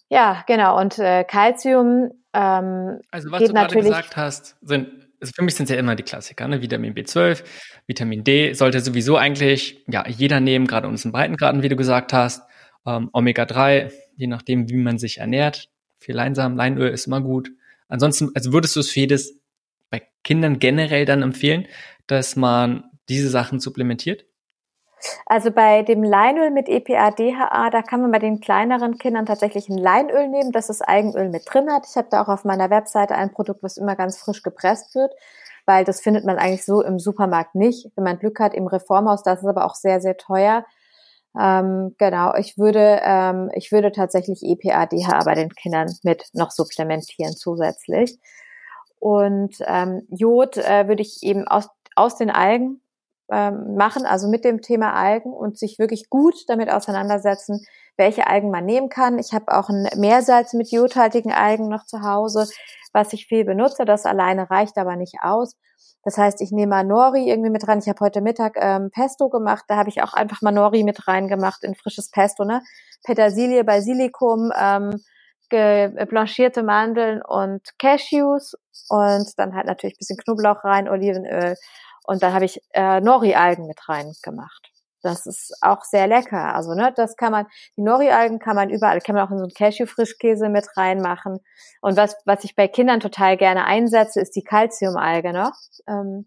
[0.09, 0.79] Ja, genau.
[0.79, 4.89] Und äh, Calcium ähm, also was du gerade gesagt hast, sind
[5.21, 6.61] also für mich sind es ja immer die Klassiker, ne?
[6.61, 7.43] Vitamin B12,
[7.87, 12.13] Vitamin D sollte sowieso eigentlich ja jeder nehmen, gerade uns in Breitengraden, wie du gesagt
[12.13, 12.43] hast.
[12.85, 15.69] Ähm, Omega-3, je nachdem, wie man sich ernährt.
[15.99, 17.49] Viel Leinsamen, Leinöl ist immer gut.
[17.87, 19.39] Ansonsten, also würdest du es für jedes
[19.89, 21.65] bei Kindern generell dann empfehlen,
[22.07, 24.25] dass man diese Sachen supplementiert?
[25.25, 29.69] Also bei dem Leinöl mit EPA, DHA, da kann man bei den kleineren Kindern tatsächlich
[29.69, 31.85] ein Leinöl nehmen, das das Eigenöl mit drin hat.
[31.89, 35.13] Ich habe da auch auf meiner Webseite ein Produkt, was immer ganz frisch gepresst wird,
[35.65, 37.91] weil das findet man eigentlich so im Supermarkt nicht.
[37.95, 40.65] Wenn man Glück hat, im Reformhaus, das ist aber auch sehr, sehr teuer.
[41.39, 46.51] Ähm, genau, ich würde, ähm, ich würde tatsächlich EPA, DHA bei den Kindern mit noch
[46.51, 48.17] supplementieren zusätzlich.
[48.99, 52.81] Und ähm, Jod äh, würde ich eben aus, aus den Algen
[53.31, 57.65] ähm, machen, also mit dem Thema Algen und sich wirklich gut damit auseinandersetzen,
[57.97, 59.17] welche Algen man nehmen kann.
[59.19, 62.47] Ich habe auch ein Meersalz mit jodhaltigen Algen noch zu Hause,
[62.93, 63.85] was ich viel benutze.
[63.85, 65.55] Das alleine reicht aber nicht aus.
[66.03, 67.79] Das heißt, ich nehme mal Nori irgendwie mit rein.
[67.79, 69.65] Ich habe heute Mittag ähm, Pesto gemacht.
[69.67, 72.45] Da habe ich auch einfach mal Nori mit reingemacht in frisches Pesto.
[72.45, 72.61] Ne?
[73.03, 75.01] Petersilie, Basilikum, ähm,
[75.49, 78.55] blanchierte Mandeln und Cashews
[78.89, 81.55] und dann halt natürlich bisschen Knoblauch rein, Olivenöl
[82.07, 84.71] und dann habe ich äh, Nori-Algen mit rein gemacht.
[85.01, 86.55] Das ist auch sehr lecker.
[86.55, 87.45] Also, ne, das kann man,
[87.77, 91.39] die Nori-Algen kann man überall, kann man auch in so einen Cashew-Frischkäse mit reinmachen.
[91.81, 95.51] Und was, was ich bei Kindern total gerne einsetze, ist die Calcium-Alge, ne?
[95.87, 96.25] Ähm,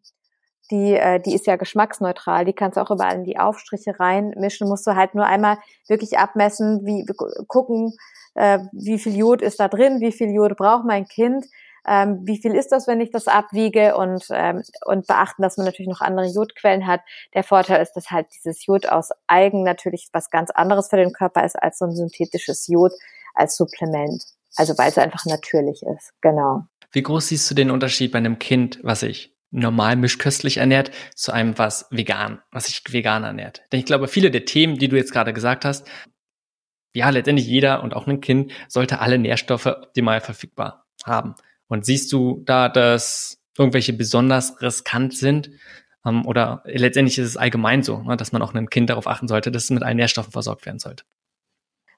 [0.71, 2.45] die, äh, die ist ja geschmacksneutral.
[2.45, 4.69] Die kannst du auch überall in die Aufstriche reinmischen.
[4.69, 5.59] Musst du halt nur einmal
[5.89, 7.05] wirklich abmessen, wie,
[7.49, 7.97] gucken,
[8.35, 11.47] äh, wie viel Jod ist da drin, wie viel Jod braucht mein Kind
[11.87, 15.67] ähm, wie viel ist das, wenn ich das abwiege und, ähm, und beachten, dass man
[15.67, 17.01] natürlich noch andere Jodquellen hat.
[17.35, 21.13] Der Vorteil ist, dass halt dieses Jod aus Algen natürlich was ganz anderes für den
[21.13, 22.93] Körper ist als so ein synthetisches Jod
[23.35, 24.23] als Supplement.
[24.57, 26.13] Also weil es einfach natürlich ist.
[26.21, 26.65] Genau.
[26.93, 31.33] Wie groß siehst du den Unterschied bei einem Kind, was sich normal mischköstlich ernährt, zu
[31.33, 33.63] einem, was vegan, was sich vegan ernährt?
[33.73, 35.87] Denn ich glaube, viele der Themen, die du jetzt gerade gesagt hast,
[36.95, 41.35] ja, letztendlich jeder und auch ein Kind sollte alle Nährstoffe optimal verfügbar haben.
[41.69, 45.51] Und siehst du da, dass irgendwelche besonders riskant sind?
[46.05, 49.29] Ähm, oder letztendlich ist es allgemein so, ne, dass man auch einem Kind darauf achten
[49.29, 51.05] sollte, dass es mit allen Nährstoffen versorgt werden sollte.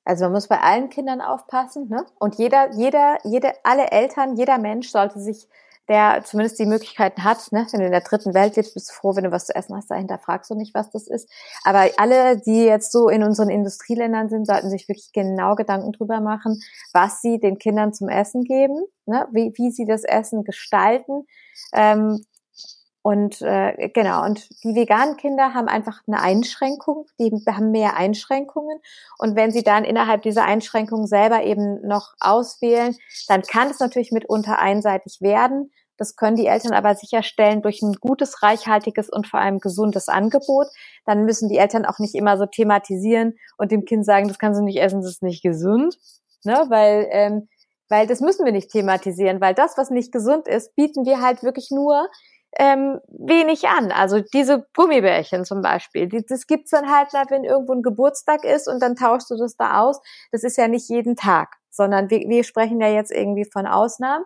[0.04, 2.04] Also man muss bei allen Kindern aufpassen, ne?
[2.18, 5.46] Und jeder, jeder, jede, alle Eltern, jeder Mensch sollte sich
[5.90, 7.66] der zumindest die Möglichkeiten hat, ne?
[7.72, 9.76] wenn du in der dritten Welt lebst, bist du froh, wenn du was zu essen
[9.76, 11.28] hast, dahinter fragst du nicht, was das ist.
[11.64, 16.20] Aber alle, die jetzt so in unseren Industrieländern sind, sollten sich wirklich genau Gedanken drüber
[16.20, 16.62] machen,
[16.92, 19.26] was sie den Kindern zum Essen geben, ne?
[19.32, 21.26] wie, wie sie das Essen gestalten.
[21.72, 22.24] Ähm,
[23.02, 28.78] und äh, genau, und die veganen Kinder haben einfach eine Einschränkung, die haben mehr Einschränkungen.
[29.18, 32.94] Und wenn sie dann innerhalb dieser Einschränkungen selber eben noch auswählen,
[33.26, 35.72] dann kann es natürlich mitunter einseitig werden.
[36.00, 40.66] Das können die Eltern aber sicherstellen durch ein gutes, reichhaltiges und vor allem gesundes Angebot.
[41.04, 44.58] Dann müssen die Eltern auch nicht immer so thematisieren und dem Kind sagen, das kannst
[44.58, 45.98] du nicht essen, das ist nicht gesund.
[46.42, 46.64] Ne?
[46.70, 47.48] Weil, ähm,
[47.90, 51.42] weil das müssen wir nicht thematisieren, weil das, was nicht gesund ist, bieten wir halt
[51.42, 52.08] wirklich nur
[52.58, 53.92] ähm, wenig an.
[53.92, 58.68] Also diese Gummibärchen zum Beispiel, die, das gibt's dann halt, wenn irgendwo ein Geburtstag ist
[58.68, 60.00] und dann tauschst du das da aus.
[60.32, 64.24] Das ist ja nicht jeden Tag, sondern wir, wir sprechen ja jetzt irgendwie von Ausnahmen.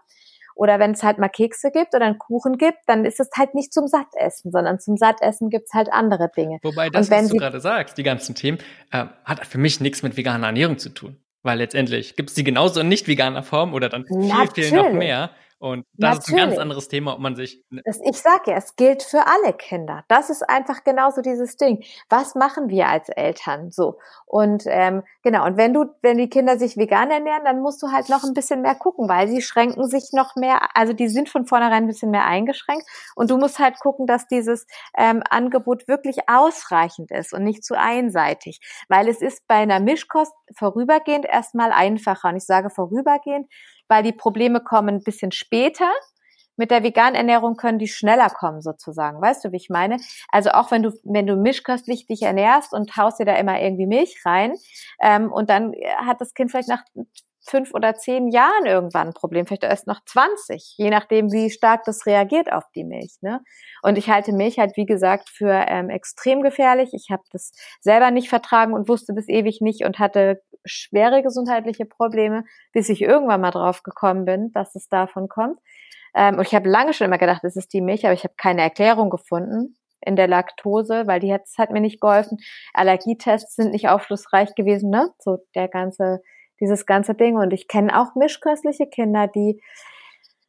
[0.54, 3.54] Oder wenn es halt mal Kekse gibt oder einen Kuchen gibt, dann ist es halt
[3.54, 6.58] nicht zum Sattessen, sondern zum Sattessen gibt's halt andere Dinge.
[6.62, 8.58] Wobei das, was du gerade sagst, die ganzen Themen,
[8.92, 11.16] äh, hat für mich nichts mit veganer Ernährung zu tun.
[11.42, 15.30] Weil letztendlich gibt's die genauso in nicht veganer Form oder dann viel, viel noch mehr.
[15.58, 16.26] Und das Natürlich.
[16.26, 17.64] ist ein ganz anderes Thema, ob man sich.
[17.70, 20.04] Ne das, ich sage ja, es gilt für alle Kinder.
[20.08, 21.82] Das ist einfach genauso dieses Ding.
[22.10, 23.98] Was machen wir als Eltern so?
[24.26, 27.92] Und ähm, genau, und wenn du, wenn die Kinder sich vegan ernähren, dann musst du
[27.92, 31.28] halt noch ein bisschen mehr gucken, weil sie schränken sich noch mehr, also die sind
[31.28, 32.84] von vornherein ein bisschen mehr eingeschränkt.
[33.14, 34.66] Und du musst halt gucken, dass dieses
[34.98, 38.60] ähm, Angebot wirklich ausreichend ist und nicht zu einseitig.
[38.88, 42.28] Weil es ist bei einer Mischkost vorübergehend erstmal einfacher.
[42.28, 43.48] Und ich sage vorübergehend,
[43.88, 45.90] weil die Probleme kommen ein bisschen später,
[46.56, 49.20] mit der veganen Ernährung können die schneller kommen sozusagen.
[49.20, 49.96] Weißt du, wie ich meine?
[50.28, 53.86] Also auch wenn du, wenn du mischköstlich dich ernährst und haust dir da immer irgendwie
[53.86, 54.54] Milch rein
[55.00, 56.84] ähm, und dann hat das Kind vielleicht nach
[57.46, 61.84] fünf oder zehn Jahren irgendwann ein Problem, vielleicht erst noch 20, je nachdem, wie stark
[61.84, 63.16] das reagiert auf die Milch.
[63.20, 63.40] Ne?
[63.82, 66.90] Und ich halte Milch halt, wie gesagt, für ähm, extrem gefährlich.
[66.94, 71.84] Ich habe das selber nicht vertragen und wusste das ewig nicht und hatte schwere gesundheitliche
[71.86, 75.58] Probleme, bis ich irgendwann mal drauf gekommen bin, dass es davon kommt.
[76.14, 78.34] Ähm, und ich habe lange schon immer gedacht, es ist die Milch, aber ich habe
[78.36, 82.38] keine Erklärung gefunden in der Laktose, weil die hat, hat mir nicht geholfen.
[82.72, 85.10] Allergietests sind nicht aufschlussreich gewesen, ne?
[85.18, 86.20] So der ganze
[86.60, 87.36] dieses ganze Ding.
[87.36, 89.60] Und ich kenne auch mischköstliche Kinder, die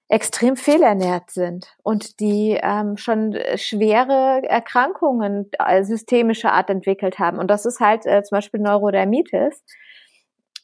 [0.07, 7.39] extrem fehlernährt sind und die ähm, schon schwere Erkrankungen äh, systemischer Art entwickelt haben.
[7.39, 9.63] Und das ist halt äh, zum Beispiel Neurodermitis.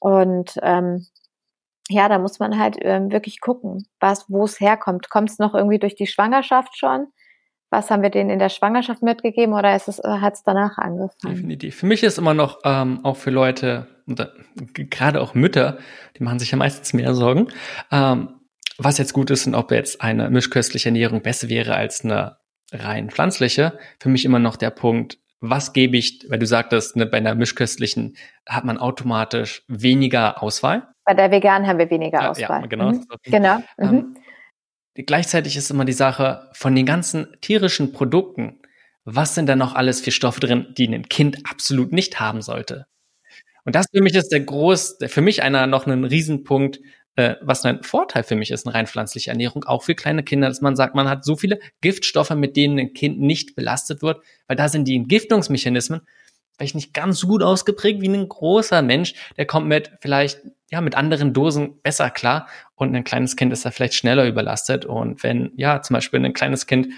[0.01, 1.05] Und ähm,
[1.87, 5.09] ja, da muss man halt ähm, wirklich gucken, was, wo es herkommt.
[5.09, 7.07] Kommt es noch irgendwie durch die Schwangerschaft schon?
[7.69, 10.77] Was haben wir denen in der Schwangerschaft mitgegeben oder ist es, äh, hat es danach
[10.77, 11.35] angefangen?
[11.35, 11.75] Definitiv.
[11.75, 14.29] Für mich ist immer noch ähm, auch für Leute da,
[14.73, 15.77] gerade auch Mütter,
[16.17, 17.47] die machen sich ja meistens mehr Sorgen,
[17.91, 18.41] ähm,
[18.77, 22.37] was jetzt gut ist und ob jetzt eine mischköstliche Ernährung besser wäre als eine
[22.71, 23.77] rein pflanzliche.
[23.99, 27.35] Für mich immer noch der Punkt, was gebe ich, weil du sagtest, ne, bei einer
[27.35, 28.15] mischköstlichen
[28.47, 30.87] hat man automatisch weniger Auswahl.
[31.03, 32.61] Bei der veganen haben wir weniger Auswahl.
[32.61, 32.91] Ja, genau.
[32.91, 33.05] Mhm.
[33.23, 33.57] Genau.
[33.77, 34.13] Mhm.
[34.95, 38.59] Ähm, gleichzeitig ist immer die Sache von den ganzen tierischen Produkten,
[39.03, 42.85] was sind da noch alles für Stoffe drin, die ein Kind absolut nicht haben sollte?
[43.65, 46.79] Und das für mich ist der groß, für mich einer noch ein Riesenpunkt,
[47.21, 50.47] äh, was ein Vorteil für mich ist, eine rein pflanzliche Ernährung, auch für kleine Kinder,
[50.47, 54.21] dass man sagt, man hat so viele Giftstoffe, mit denen ein Kind nicht belastet wird,
[54.47, 56.01] weil da sind die Entgiftungsmechanismen
[56.57, 60.81] vielleicht nicht ganz so gut ausgeprägt wie ein großer Mensch, der kommt mit vielleicht ja
[60.81, 65.23] mit anderen Dosen besser klar und ein kleines Kind ist da vielleicht schneller überlastet und
[65.23, 66.89] wenn ja zum Beispiel ein kleines Kind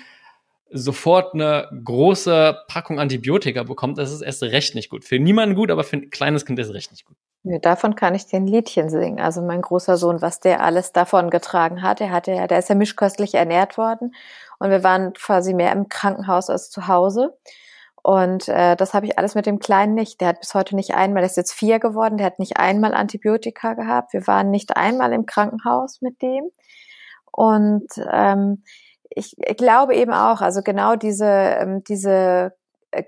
[0.70, 5.06] sofort eine große Packung Antibiotika bekommt, das ist erst recht nicht gut.
[5.06, 7.16] Für niemanden gut, aber für ein kleines Kind ist es recht nicht gut.
[7.46, 9.20] Nee, davon kann ich den Liedchen singen.
[9.20, 12.70] Also mein großer Sohn, was der alles davon getragen hat, der hatte ja, der ist
[12.70, 14.16] ja mischköstlich ernährt worden
[14.60, 17.38] und wir waren quasi mehr im Krankenhaus als zu Hause.
[18.02, 20.22] Und äh, das habe ich alles mit dem Kleinen nicht.
[20.22, 22.94] Der hat bis heute nicht einmal, der ist jetzt vier geworden, der hat nicht einmal
[22.94, 24.14] Antibiotika gehabt.
[24.14, 26.50] Wir waren nicht einmal im Krankenhaus mit dem.
[27.32, 28.64] Und ähm,
[29.10, 32.54] ich, ich glaube eben auch, also genau diese, ähm, diese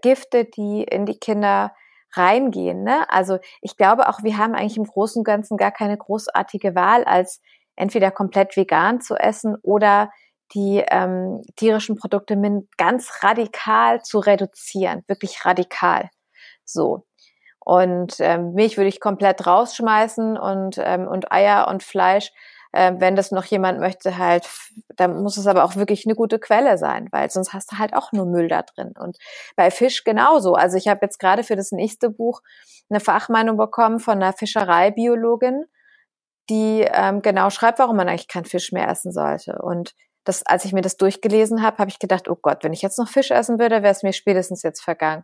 [0.01, 1.71] Gifte, die in die Kinder
[2.17, 2.83] reingehen.
[2.83, 3.09] Ne?
[3.09, 7.03] Also ich glaube auch, wir haben eigentlich im Großen und Ganzen gar keine großartige Wahl,
[7.03, 7.41] als
[7.75, 10.11] entweder komplett vegan zu essen oder
[10.53, 12.37] die ähm, tierischen Produkte
[12.77, 16.09] ganz radikal zu reduzieren, wirklich radikal.
[16.63, 17.05] So.
[17.59, 22.31] Und ähm, Milch würde ich komplett rausschmeißen und, ähm, und Eier und Fleisch
[22.75, 24.49] äh, wenn das noch jemand möchte, halt,
[24.95, 27.95] dann muss es aber auch wirklich eine gute Quelle sein, weil sonst hast du halt
[27.95, 28.93] auch nur Müll da drin.
[28.99, 29.17] Und
[29.55, 30.53] bei Fisch genauso.
[30.53, 32.41] Also ich habe jetzt gerade für das nächste Buch
[32.89, 35.65] eine Fachmeinung bekommen von einer Fischereibiologin,
[36.49, 39.59] die ähm, genau schreibt, warum man eigentlich keinen Fisch mehr essen sollte.
[39.61, 39.95] Und
[40.25, 42.99] das, als ich mir das durchgelesen habe, habe ich gedacht, oh Gott, wenn ich jetzt
[42.99, 45.23] noch Fisch essen würde, wäre es mir spätestens jetzt vergangen.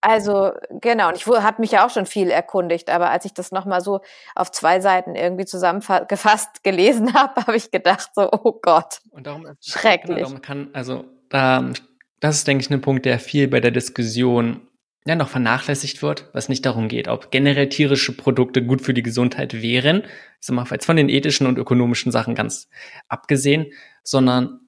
[0.00, 3.50] Also genau, und ich habe mich ja auch schon viel erkundigt, aber als ich das
[3.50, 4.00] nochmal so
[4.34, 9.46] auf zwei Seiten irgendwie zusammengefasst gelesen habe, habe ich gedacht so, oh Gott, und darum,
[9.60, 10.20] schrecklich.
[10.20, 11.72] Darum kann, also da,
[12.20, 14.68] das ist, denke ich, ein Punkt, der viel bei der Diskussion
[15.06, 19.04] ja noch vernachlässigt wird, was nicht darum geht, ob generell tierische Produkte gut für die
[19.04, 22.68] Gesundheit wären, ich sag mal, jetzt von den ethischen und ökonomischen Sachen ganz
[23.08, 23.66] abgesehen,
[24.02, 24.60] sondern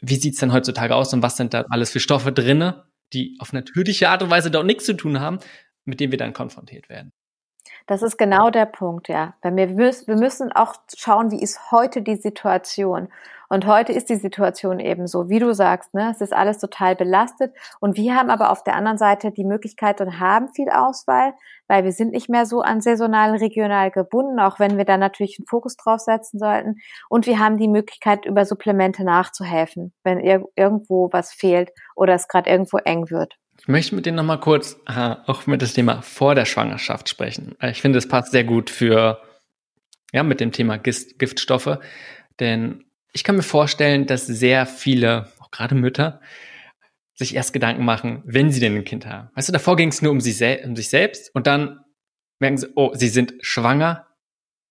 [0.00, 2.84] wie sieht's denn heutzutage aus und was sind da alles für Stoffe drinne,
[3.14, 5.38] die auf natürliche Art und Weise dort nichts zu tun haben,
[5.84, 7.12] mit denen wir dann konfrontiert werden.
[7.86, 9.34] Das ist genau der Punkt, ja.
[9.42, 13.08] Wir müssen auch schauen, wie ist heute die Situation.
[13.54, 16.10] Und heute ist die Situation eben so, wie du sagst, ne?
[16.10, 17.54] es ist alles total belastet.
[17.78, 21.34] Und wir haben aber auf der anderen Seite die Möglichkeit und haben viel Auswahl,
[21.68, 25.38] weil wir sind nicht mehr so an saisonal, regional gebunden, auch wenn wir da natürlich
[25.38, 26.80] einen Fokus drauf setzen sollten.
[27.08, 32.26] Und wir haben die Möglichkeit, über Supplemente nachzuhelfen, wenn ir irgendwo was fehlt oder es
[32.26, 33.36] gerade irgendwo eng wird.
[33.60, 37.54] Ich möchte mit dir nochmal kurz äh, auch mit das Thema vor der Schwangerschaft sprechen.
[37.60, 39.20] Ich finde, es passt sehr gut für,
[40.12, 41.78] ja, mit dem Thema Giftstoffe,
[42.40, 42.84] denn
[43.14, 46.20] ich kann mir vorstellen, dass sehr viele, auch gerade Mütter,
[47.14, 49.30] sich erst Gedanken machen, wenn sie denn ein Kind haben.
[49.34, 51.80] Weißt du, davor ging es nur um, sie um sich selbst und dann
[52.40, 54.08] merken sie, oh, sie sind schwanger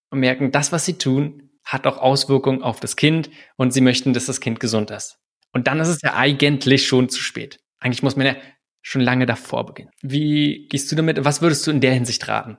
[0.10, 4.14] und merken, das, was sie tun, hat auch Auswirkungen auf das Kind und sie möchten,
[4.14, 5.20] dass das Kind gesund ist.
[5.54, 7.62] Und dann ist es ja eigentlich schon zu spät.
[7.80, 8.36] Eigentlich muss man ja
[8.82, 9.92] schon lange davor beginnen.
[10.02, 11.24] Wie gehst du damit?
[11.24, 12.58] Was würdest du in der Hinsicht raten?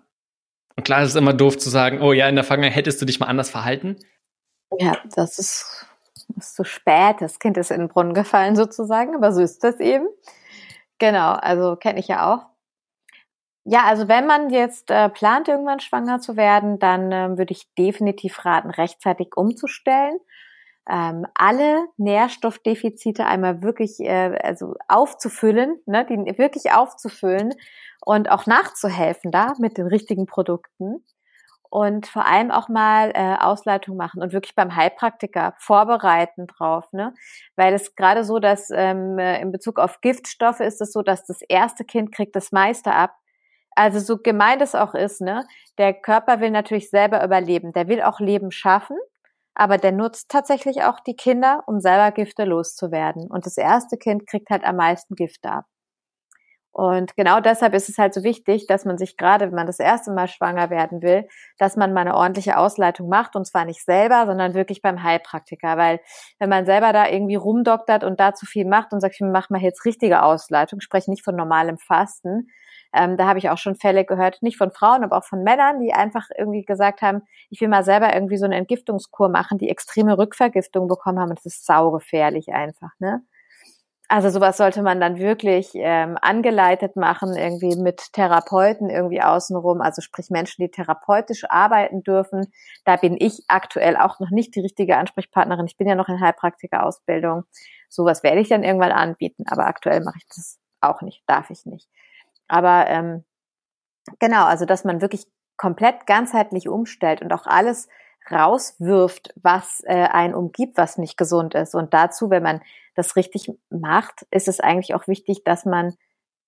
[0.77, 3.07] Und klar, es ist immer doof zu sagen, oh ja, in der Vergangenheit hättest du
[3.07, 3.97] dich mal anders verhalten.
[4.79, 5.87] Ja, das ist
[6.37, 9.81] ist zu spät, das Kind ist in den Brunnen gefallen sozusagen, aber so ist das
[9.81, 10.07] eben.
[10.99, 12.47] Genau, also kenne ich ja auch.
[13.65, 17.73] Ja, also wenn man jetzt äh, plant, irgendwann schwanger zu werden, dann ähm, würde ich
[17.77, 20.19] definitiv raten, rechtzeitig umzustellen.
[20.89, 27.55] Ähm, alle Nährstoffdefizite einmal wirklich äh, also aufzufüllen, ne, die wirklich aufzufüllen
[28.05, 31.03] und auch nachzuhelfen da mit den richtigen Produkten
[31.75, 37.13] und vor allem auch mal äh, Ausleitung machen und wirklich beim Heilpraktiker vorbereiten drauf, ne?
[37.57, 41.27] Weil es gerade so, dass ähm, äh, in Bezug auf Giftstoffe ist es so, dass
[41.27, 43.17] das erste Kind kriegt das meiste ab
[43.77, 45.45] also so gemeint es auch ist, ne,
[45.79, 47.73] der Körper will natürlich selber überleben.
[47.73, 48.97] Der will auch Leben schaffen,
[49.55, 53.29] aber der nutzt tatsächlich auch die Kinder, um selber Gifte loszuwerden.
[53.31, 55.65] Und das erste Kind kriegt halt am meisten Gifte ab.
[56.75, 59.79] Und genau deshalb ist es halt so wichtig, dass man sich gerade, wenn man das
[59.79, 63.85] erste Mal schwanger werden will, dass man mal eine ordentliche Ausleitung macht und zwar nicht
[63.85, 66.01] selber, sondern wirklich beim Heilpraktiker, weil
[66.41, 69.51] wenn man selber da irgendwie rumdoktert und da zu viel macht und sagt, ich mach
[69.51, 72.49] mal jetzt richtige Ausleitung, spreche nicht von normalem Fasten,
[72.93, 75.81] ähm, da habe ich auch schon Fälle gehört, nicht von Frauen, aber auch von Männern,
[75.81, 79.69] die einfach irgendwie gesagt haben, ich will mal selber irgendwie so eine Entgiftungskur machen, die
[79.69, 81.31] extreme Rückvergiftung bekommen haben.
[81.31, 83.23] Und das ist saugefährlich einfach, ne?
[84.09, 90.03] Also sowas sollte man dann wirklich ähm, angeleitet machen, irgendwie mit Therapeuten irgendwie außenrum, also
[90.03, 92.53] sprich Menschen, die therapeutisch arbeiten dürfen.
[92.85, 95.67] Da bin ich aktuell auch noch nicht die richtige Ansprechpartnerin.
[95.67, 97.45] Ich bin ja noch in Heilpraktiker-Ausbildung.
[97.89, 101.65] Sowas werde ich dann irgendwann anbieten, aber aktuell mache ich das auch nicht, darf ich
[101.65, 101.89] nicht.
[102.47, 103.25] Aber ähm,
[104.19, 105.27] genau, also dass man wirklich
[105.57, 107.89] komplett ganzheitlich umstellt und auch alles
[108.31, 111.75] rauswirft, was äh, einen umgibt, was nicht gesund ist.
[111.75, 112.61] Und dazu, wenn man
[112.95, 115.95] das richtig macht, ist es eigentlich auch wichtig, dass man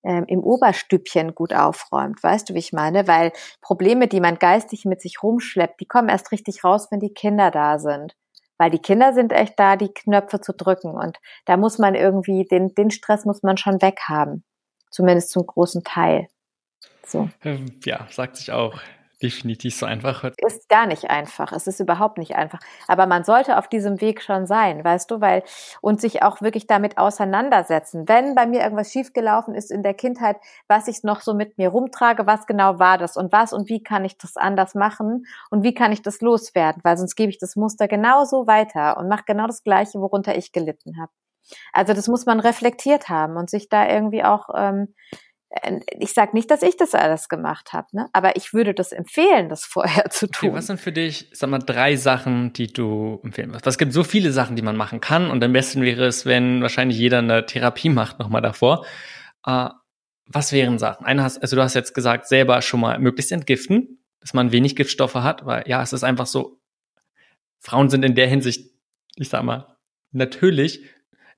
[0.05, 2.22] ähm, im Oberstübchen gut aufräumt.
[2.22, 3.09] Weißt du, wie ich meine?
[3.09, 7.12] Weil Probleme, die man geistig mit sich rumschleppt, die kommen erst richtig raus, wenn die
[7.12, 8.14] Kinder da sind.
[8.59, 10.93] Weil die Kinder sind echt da, die Knöpfe zu drücken.
[10.93, 14.45] Und da muss man irgendwie, den, den Stress muss man schon weghaben.
[14.91, 16.29] Zumindest zum großen Teil.
[17.05, 17.29] So.
[17.45, 18.81] Ähm, ja, sagt sich auch
[19.23, 20.25] definitiv so einfach.
[20.47, 21.53] Ist gar nicht einfach.
[21.53, 22.61] Es ist überhaupt nicht einfach.
[22.87, 25.43] Aber man sollte auf diesem Weg schon sein, weißt du, weil
[25.81, 28.09] und sich auch wirklich damit auseinandersetzen.
[28.09, 30.37] Wenn bei mir irgendwas schiefgelaufen ist in der Kindheit,
[30.69, 33.83] was ich noch so mit mir rumtrage, was genau war das und was und wie
[33.83, 37.39] kann ich das anders machen und wie kann ich das loswerden, weil sonst gebe ich
[37.39, 41.12] das Muster genauso weiter und mache genau das Gleiche, worunter ich gelitten habe.
[41.73, 45.17] Also das muss man reflektiert haben und sich da irgendwie auch, ähm, äh,
[45.99, 48.09] ich sage nicht, dass ich das alles gemacht habe, ne?
[48.12, 50.51] aber ich würde das empfehlen, das vorher zu tun.
[50.51, 53.66] Okay, was sind für dich, sag mal, drei Sachen, die du empfehlen würdest?
[53.66, 56.62] Es gibt so viele Sachen, die man machen kann und am besten wäre es, wenn
[56.62, 58.84] wahrscheinlich jeder eine Therapie macht nochmal davor.
[59.47, 59.68] Äh,
[60.26, 61.07] was wären Sachen?
[61.07, 64.74] Eine hast, also du hast jetzt gesagt, selber schon mal möglichst entgiften, dass man wenig
[64.74, 66.61] Giftstoffe hat, weil ja, es ist einfach so,
[67.61, 68.72] Frauen sind in der Hinsicht,
[69.14, 69.76] ich sag mal,
[70.11, 70.82] natürlich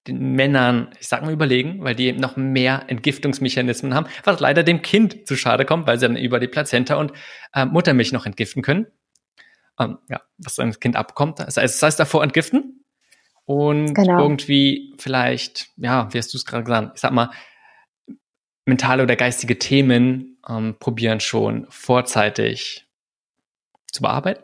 [0.09, 4.62] den Männern, ich sag mal, überlegen, weil die eben noch mehr Entgiftungsmechanismen haben, was leider
[4.62, 7.12] dem Kind zu schade kommt, weil sie dann über die Plazenta und
[7.54, 8.86] äh, Muttermilch noch entgiften können.
[9.78, 11.38] Ähm, ja, was dann das Kind abkommt.
[11.38, 12.84] Das heißt, das heißt davor entgiften
[13.44, 14.20] und genau.
[14.20, 17.30] irgendwie vielleicht, ja, wie hast du es gerade gesagt, ich sag mal,
[18.66, 22.86] mentale oder geistige Themen ähm, probieren schon vorzeitig
[23.90, 24.42] zu bearbeiten.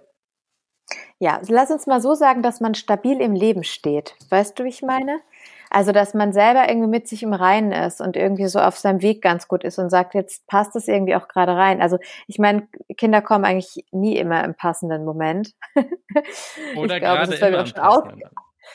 [1.18, 4.14] Ja, lass uns mal so sagen, dass man stabil im Leben steht.
[4.30, 5.20] Weißt du, wie ich meine?
[5.74, 9.02] Also, dass man selber irgendwie mit sich im Reinen ist und irgendwie so auf seinem
[9.02, 11.82] Weg ganz gut ist und sagt, jetzt passt es irgendwie auch gerade rein.
[11.82, 11.98] Also,
[12.28, 15.50] ich meine, Kinder kommen eigentlich nie immer im passenden Moment.
[16.76, 18.22] Oder glaube, gerade immer im passenden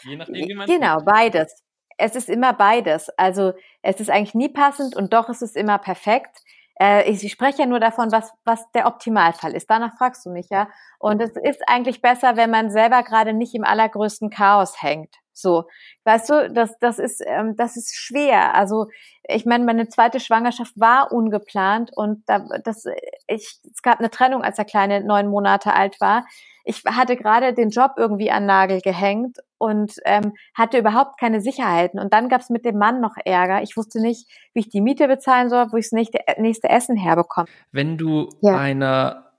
[0.04, 1.06] Je nachdem, Genau, tut.
[1.06, 1.64] beides.
[1.98, 3.08] Es ist immer beides.
[3.18, 6.42] Also, es ist eigentlich nie passend und doch ist es immer perfekt.
[6.82, 9.70] Äh, ich spreche ja nur davon, was, was der Optimalfall ist.
[9.70, 10.68] Danach fragst du mich ja.
[11.00, 15.16] Und es ist eigentlich besser, wenn man selber gerade nicht im allergrößten Chaos hängt.
[15.42, 15.66] So,
[16.06, 18.56] weißt du, das, das ist, ähm, das ist schwer.
[18.56, 18.88] Also,
[19.28, 22.86] ich meine, meine zweite Schwangerschaft war ungeplant und da, das,
[23.28, 26.26] ich, es gab eine Trennung, als der Kleine neun Monate alt war.
[26.66, 32.00] Ich hatte gerade den Job irgendwie an Nagel gehängt und ähm, hatte überhaupt keine Sicherheiten.
[32.00, 33.64] Und dann gab es mit dem Mann noch Ärger.
[33.64, 36.96] Ich wusste nicht, wie ich die Miete bezahlen soll, wo ich das nächste, nächste Essen
[36.96, 37.48] herbekomme.
[37.72, 38.58] Wenn du ja.
[38.58, 39.30] eine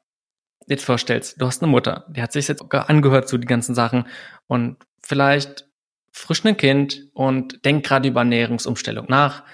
[0.66, 3.74] jetzt vorstellst, du hast eine Mutter, die hat sich jetzt angehört zu so die ganzen
[3.74, 4.06] Sachen
[4.46, 5.69] und vielleicht
[6.12, 9.44] frisch ein Kind und denkt gerade über Ernährungsumstellung nach.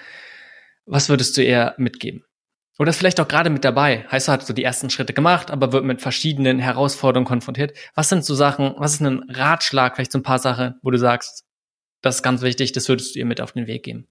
[0.85, 2.23] Was würdest du ihr mitgeben?
[2.79, 4.05] Oder ist vielleicht auch gerade mit dabei.
[4.11, 7.75] Heißt, du hast so die ersten Schritte gemacht, aber wird mit verschiedenen Herausforderungen konfrontiert.
[7.95, 10.97] Was sind so Sachen, was ist ein Ratschlag, vielleicht so ein paar Sachen, wo du
[10.97, 11.43] sagst,
[12.01, 14.07] das ist ganz wichtig, das würdest du ihr mit auf den Weg geben?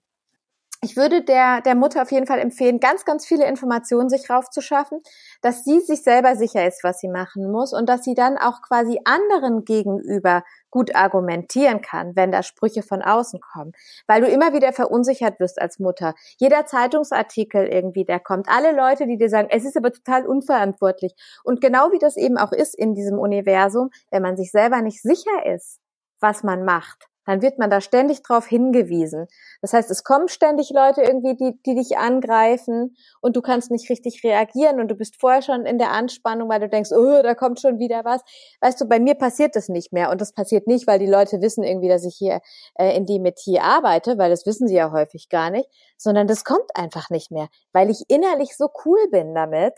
[0.83, 5.01] Ich würde der, der Mutter auf jeden Fall empfehlen, ganz, ganz viele Informationen sich raufzuschaffen,
[5.41, 8.63] dass sie sich selber sicher ist, was sie machen muss und dass sie dann auch
[8.63, 13.73] quasi anderen gegenüber gut argumentieren kann, wenn da Sprüche von außen kommen.
[14.07, 16.15] Weil du immer wieder verunsichert wirst als Mutter.
[16.39, 21.15] Jeder Zeitungsartikel irgendwie, der kommt, alle Leute, die dir sagen, es ist aber total unverantwortlich.
[21.45, 25.01] Und genau wie das eben auch ist in diesem Universum, wenn man sich selber nicht
[25.01, 25.81] sicher ist,
[26.21, 29.27] was man macht, dann wird man da ständig drauf hingewiesen.
[29.61, 33.91] Das heißt, es kommen ständig Leute irgendwie, die, die dich angreifen und du kannst nicht
[33.91, 37.35] richtig reagieren und du bist vorher schon in der Anspannung, weil du denkst, oh, da
[37.35, 38.23] kommt schon wieder was.
[38.61, 41.41] Weißt du, bei mir passiert das nicht mehr und das passiert nicht, weil die Leute
[41.41, 42.41] wissen irgendwie, dass ich hier
[42.77, 45.69] äh, in die Metier arbeite, weil das wissen sie ja häufig gar nicht,
[45.99, 49.75] sondern das kommt einfach nicht mehr, weil ich innerlich so cool bin damit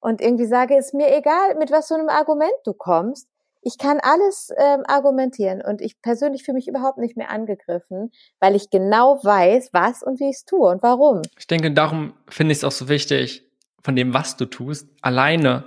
[0.00, 3.26] und irgendwie sage, ist mir egal, mit was für einem Argument du kommst
[3.64, 8.54] ich kann alles ähm, argumentieren und ich persönlich fühle mich überhaupt nicht mehr angegriffen, weil
[8.54, 11.22] ich genau weiß, was und wie ich es tue und warum.
[11.38, 13.50] Ich denke, darum finde ich es auch so wichtig,
[13.82, 15.64] von dem, was du tust, alleine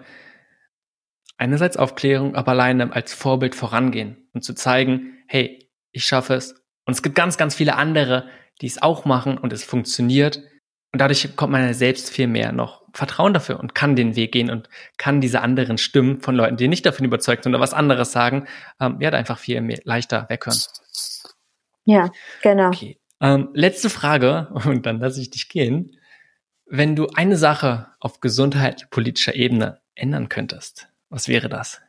[1.38, 6.54] einerseits Aufklärung, aber alleine als Vorbild vorangehen und zu zeigen, hey, ich schaffe es.
[6.86, 8.28] Und es gibt ganz, ganz viele andere,
[8.62, 10.42] die es auch machen und es funktioniert.
[10.98, 14.32] Und dadurch kommt man ja selbst viel mehr noch Vertrauen dafür und kann den Weg
[14.32, 14.68] gehen und
[14.98, 18.48] kann diese anderen Stimmen von Leuten, die nicht davon überzeugt sind oder was anderes sagen,
[18.80, 20.58] ähm, ja, einfach viel mehr, leichter weghören.
[21.86, 22.10] Ja,
[22.42, 22.70] genau.
[22.70, 22.98] Okay.
[23.22, 25.96] Ähm, letzte Frage und dann lasse ich dich gehen.
[26.66, 31.80] Wenn du eine Sache auf Gesundheit politischer Ebene ändern könntest, was wäre das?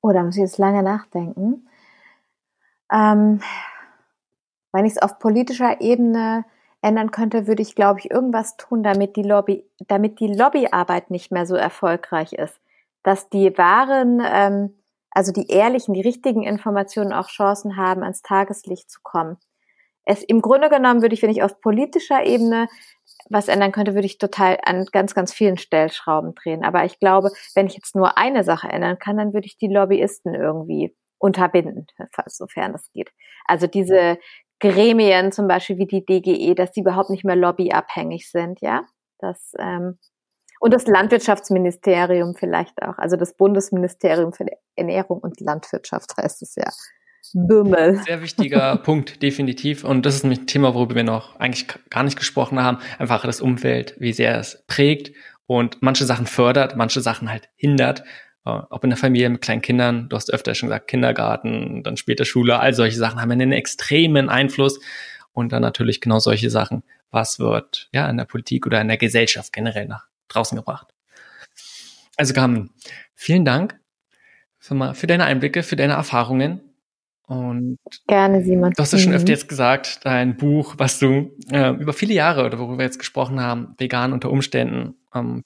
[0.00, 1.68] Oh, da muss ich jetzt lange nachdenken.
[2.90, 3.42] Ähm,
[4.72, 6.46] wenn ich es auf politischer Ebene
[6.82, 11.32] ändern könnte, würde ich, glaube ich, irgendwas tun, damit die Lobby, damit die Lobbyarbeit nicht
[11.32, 12.60] mehr so erfolgreich ist.
[13.02, 14.78] Dass die wahren, ähm,
[15.10, 19.36] also die ehrlichen, die richtigen Informationen auch Chancen haben, ans Tageslicht zu kommen.
[20.04, 22.68] Es, im Grunde genommen würde ich, wenn ich auf politischer Ebene
[23.30, 26.64] was ändern könnte, würde ich total an ganz, ganz vielen Stellschrauben drehen.
[26.64, 29.68] Aber ich glaube, wenn ich jetzt nur eine Sache ändern kann, dann würde ich die
[29.68, 31.86] Lobbyisten irgendwie unterbinden,
[32.26, 33.10] sofern das geht.
[33.44, 34.18] Also diese
[34.60, 38.84] Gremien, zum Beispiel wie die DGE, dass die überhaupt nicht mehr lobbyabhängig sind, ja.
[39.18, 39.98] Das, ähm,
[40.60, 46.68] und das Landwirtschaftsministerium vielleicht auch, also das Bundesministerium für Ernährung und Landwirtschaft heißt es ja.
[47.34, 48.00] Bümmel.
[48.04, 49.84] Sehr wichtiger Punkt, definitiv.
[49.84, 52.78] Und das ist ein Thema, worüber wir noch eigentlich gar nicht gesprochen haben.
[52.98, 55.12] Einfach das Umfeld, wie sehr es prägt
[55.46, 58.04] und manche Sachen fördert, manche Sachen halt hindert.
[58.44, 61.96] Äh, ob in der Familie mit kleinen Kindern, du hast öfter schon gesagt, Kindergarten, dann
[61.96, 64.80] später Schule, all solche Sachen haben einen extremen Einfluss.
[65.32, 68.96] Und dann natürlich genau solche Sachen, was wird ja in der Politik oder in der
[68.96, 70.88] Gesellschaft generell nach draußen gebracht.
[72.16, 72.70] Also Carmen,
[73.14, 73.78] vielen Dank
[74.58, 76.67] für, für deine Einblicke, für deine Erfahrungen.
[77.28, 77.76] Und
[78.06, 78.72] Gerne, Simon.
[78.74, 79.34] Du hast ja schon öfter mhm.
[79.34, 83.42] jetzt gesagt, dein Buch, was du äh, über viele Jahre oder worüber wir jetzt gesprochen
[83.42, 84.94] haben, vegan unter Umständen.
[85.14, 85.42] Ähm,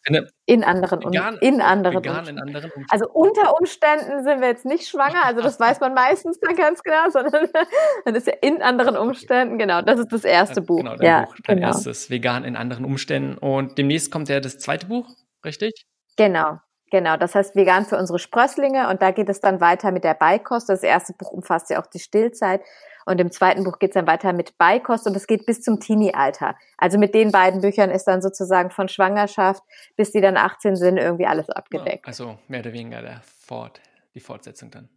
[0.46, 2.86] in anderen vegan, in anderen, vegan in anderen Umständen.
[2.88, 6.84] Also unter Umständen sind wir jetzt nicht schwanger, also das weiß man meistens dann ganz
[6.84, 7.48] genau, sondern
[8.04, 10.78] dann ist ja in anderen Umständen, genau, das ist das erste äh, Buch.
[10.78, 11.68] Genau, dein ja, Buch, dein genau.
[11.68, 13.38] erstes, vegan in anderen Umständen.
[13.38, 15.08] Und demnächst kommt ja das zweite Buch,
[15.44, 15.84] richtig?
[16.16, 16.58] Genau,
[16.92, 20.12] Genau, das heißt vegan für unsere Sprösslinge und da geht es dann weiter mit der
[20.12, 20.68] Beikost.
[20.68, 22.60] Das erste Buch umfasst ja auch die Stillzeit
[23.06, 25.80] und im zweiten Buch geht es dann weiter mit Beikost und es geht bis zum
[25.80, 26.54] Teenie-Alter.
[26.76, 29.62] Also mit den beiden Büchern ist dann sozusagen von Schwangerschaft
[29.96, 32.06] bis die dann 18 sind irgendwie alles abgedeckt.
[32.06, 33.80] also mehr oder weniger der Fort,
[34.14, 34.90] die Fortsetzung dann.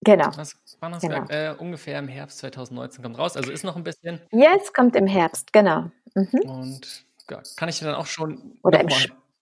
[0.00, 0.30] Genau.
[0.30, 0.56] Das
[1.02, 1.28] genau.
[1.28, 4.22] Äh, ungefähr im Herbst 2019 kommt raus, also ist noch ein bisschen.
[4.30, 5.90] Jetzt kommt im Herbst, genau.
[6.14, 6.40] Mhm.
[6.46, 8.58] Und ja, kann ich dann auch schon.
[8.62, 8.88] Oder im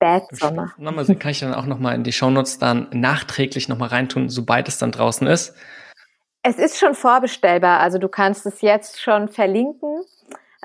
[0.03, 0.72] Spätsommer.
[0.78, 4.78] Nochmal, kann ich dann auch nochmal in die Shownotes dann nachträglich nochmal reintun, sobald es
[4.78, 5.55] dann draußen ist.
[6.42, 10.03] Es ist schon vorbestellbar, also du kannst es jetzt schon verlinken.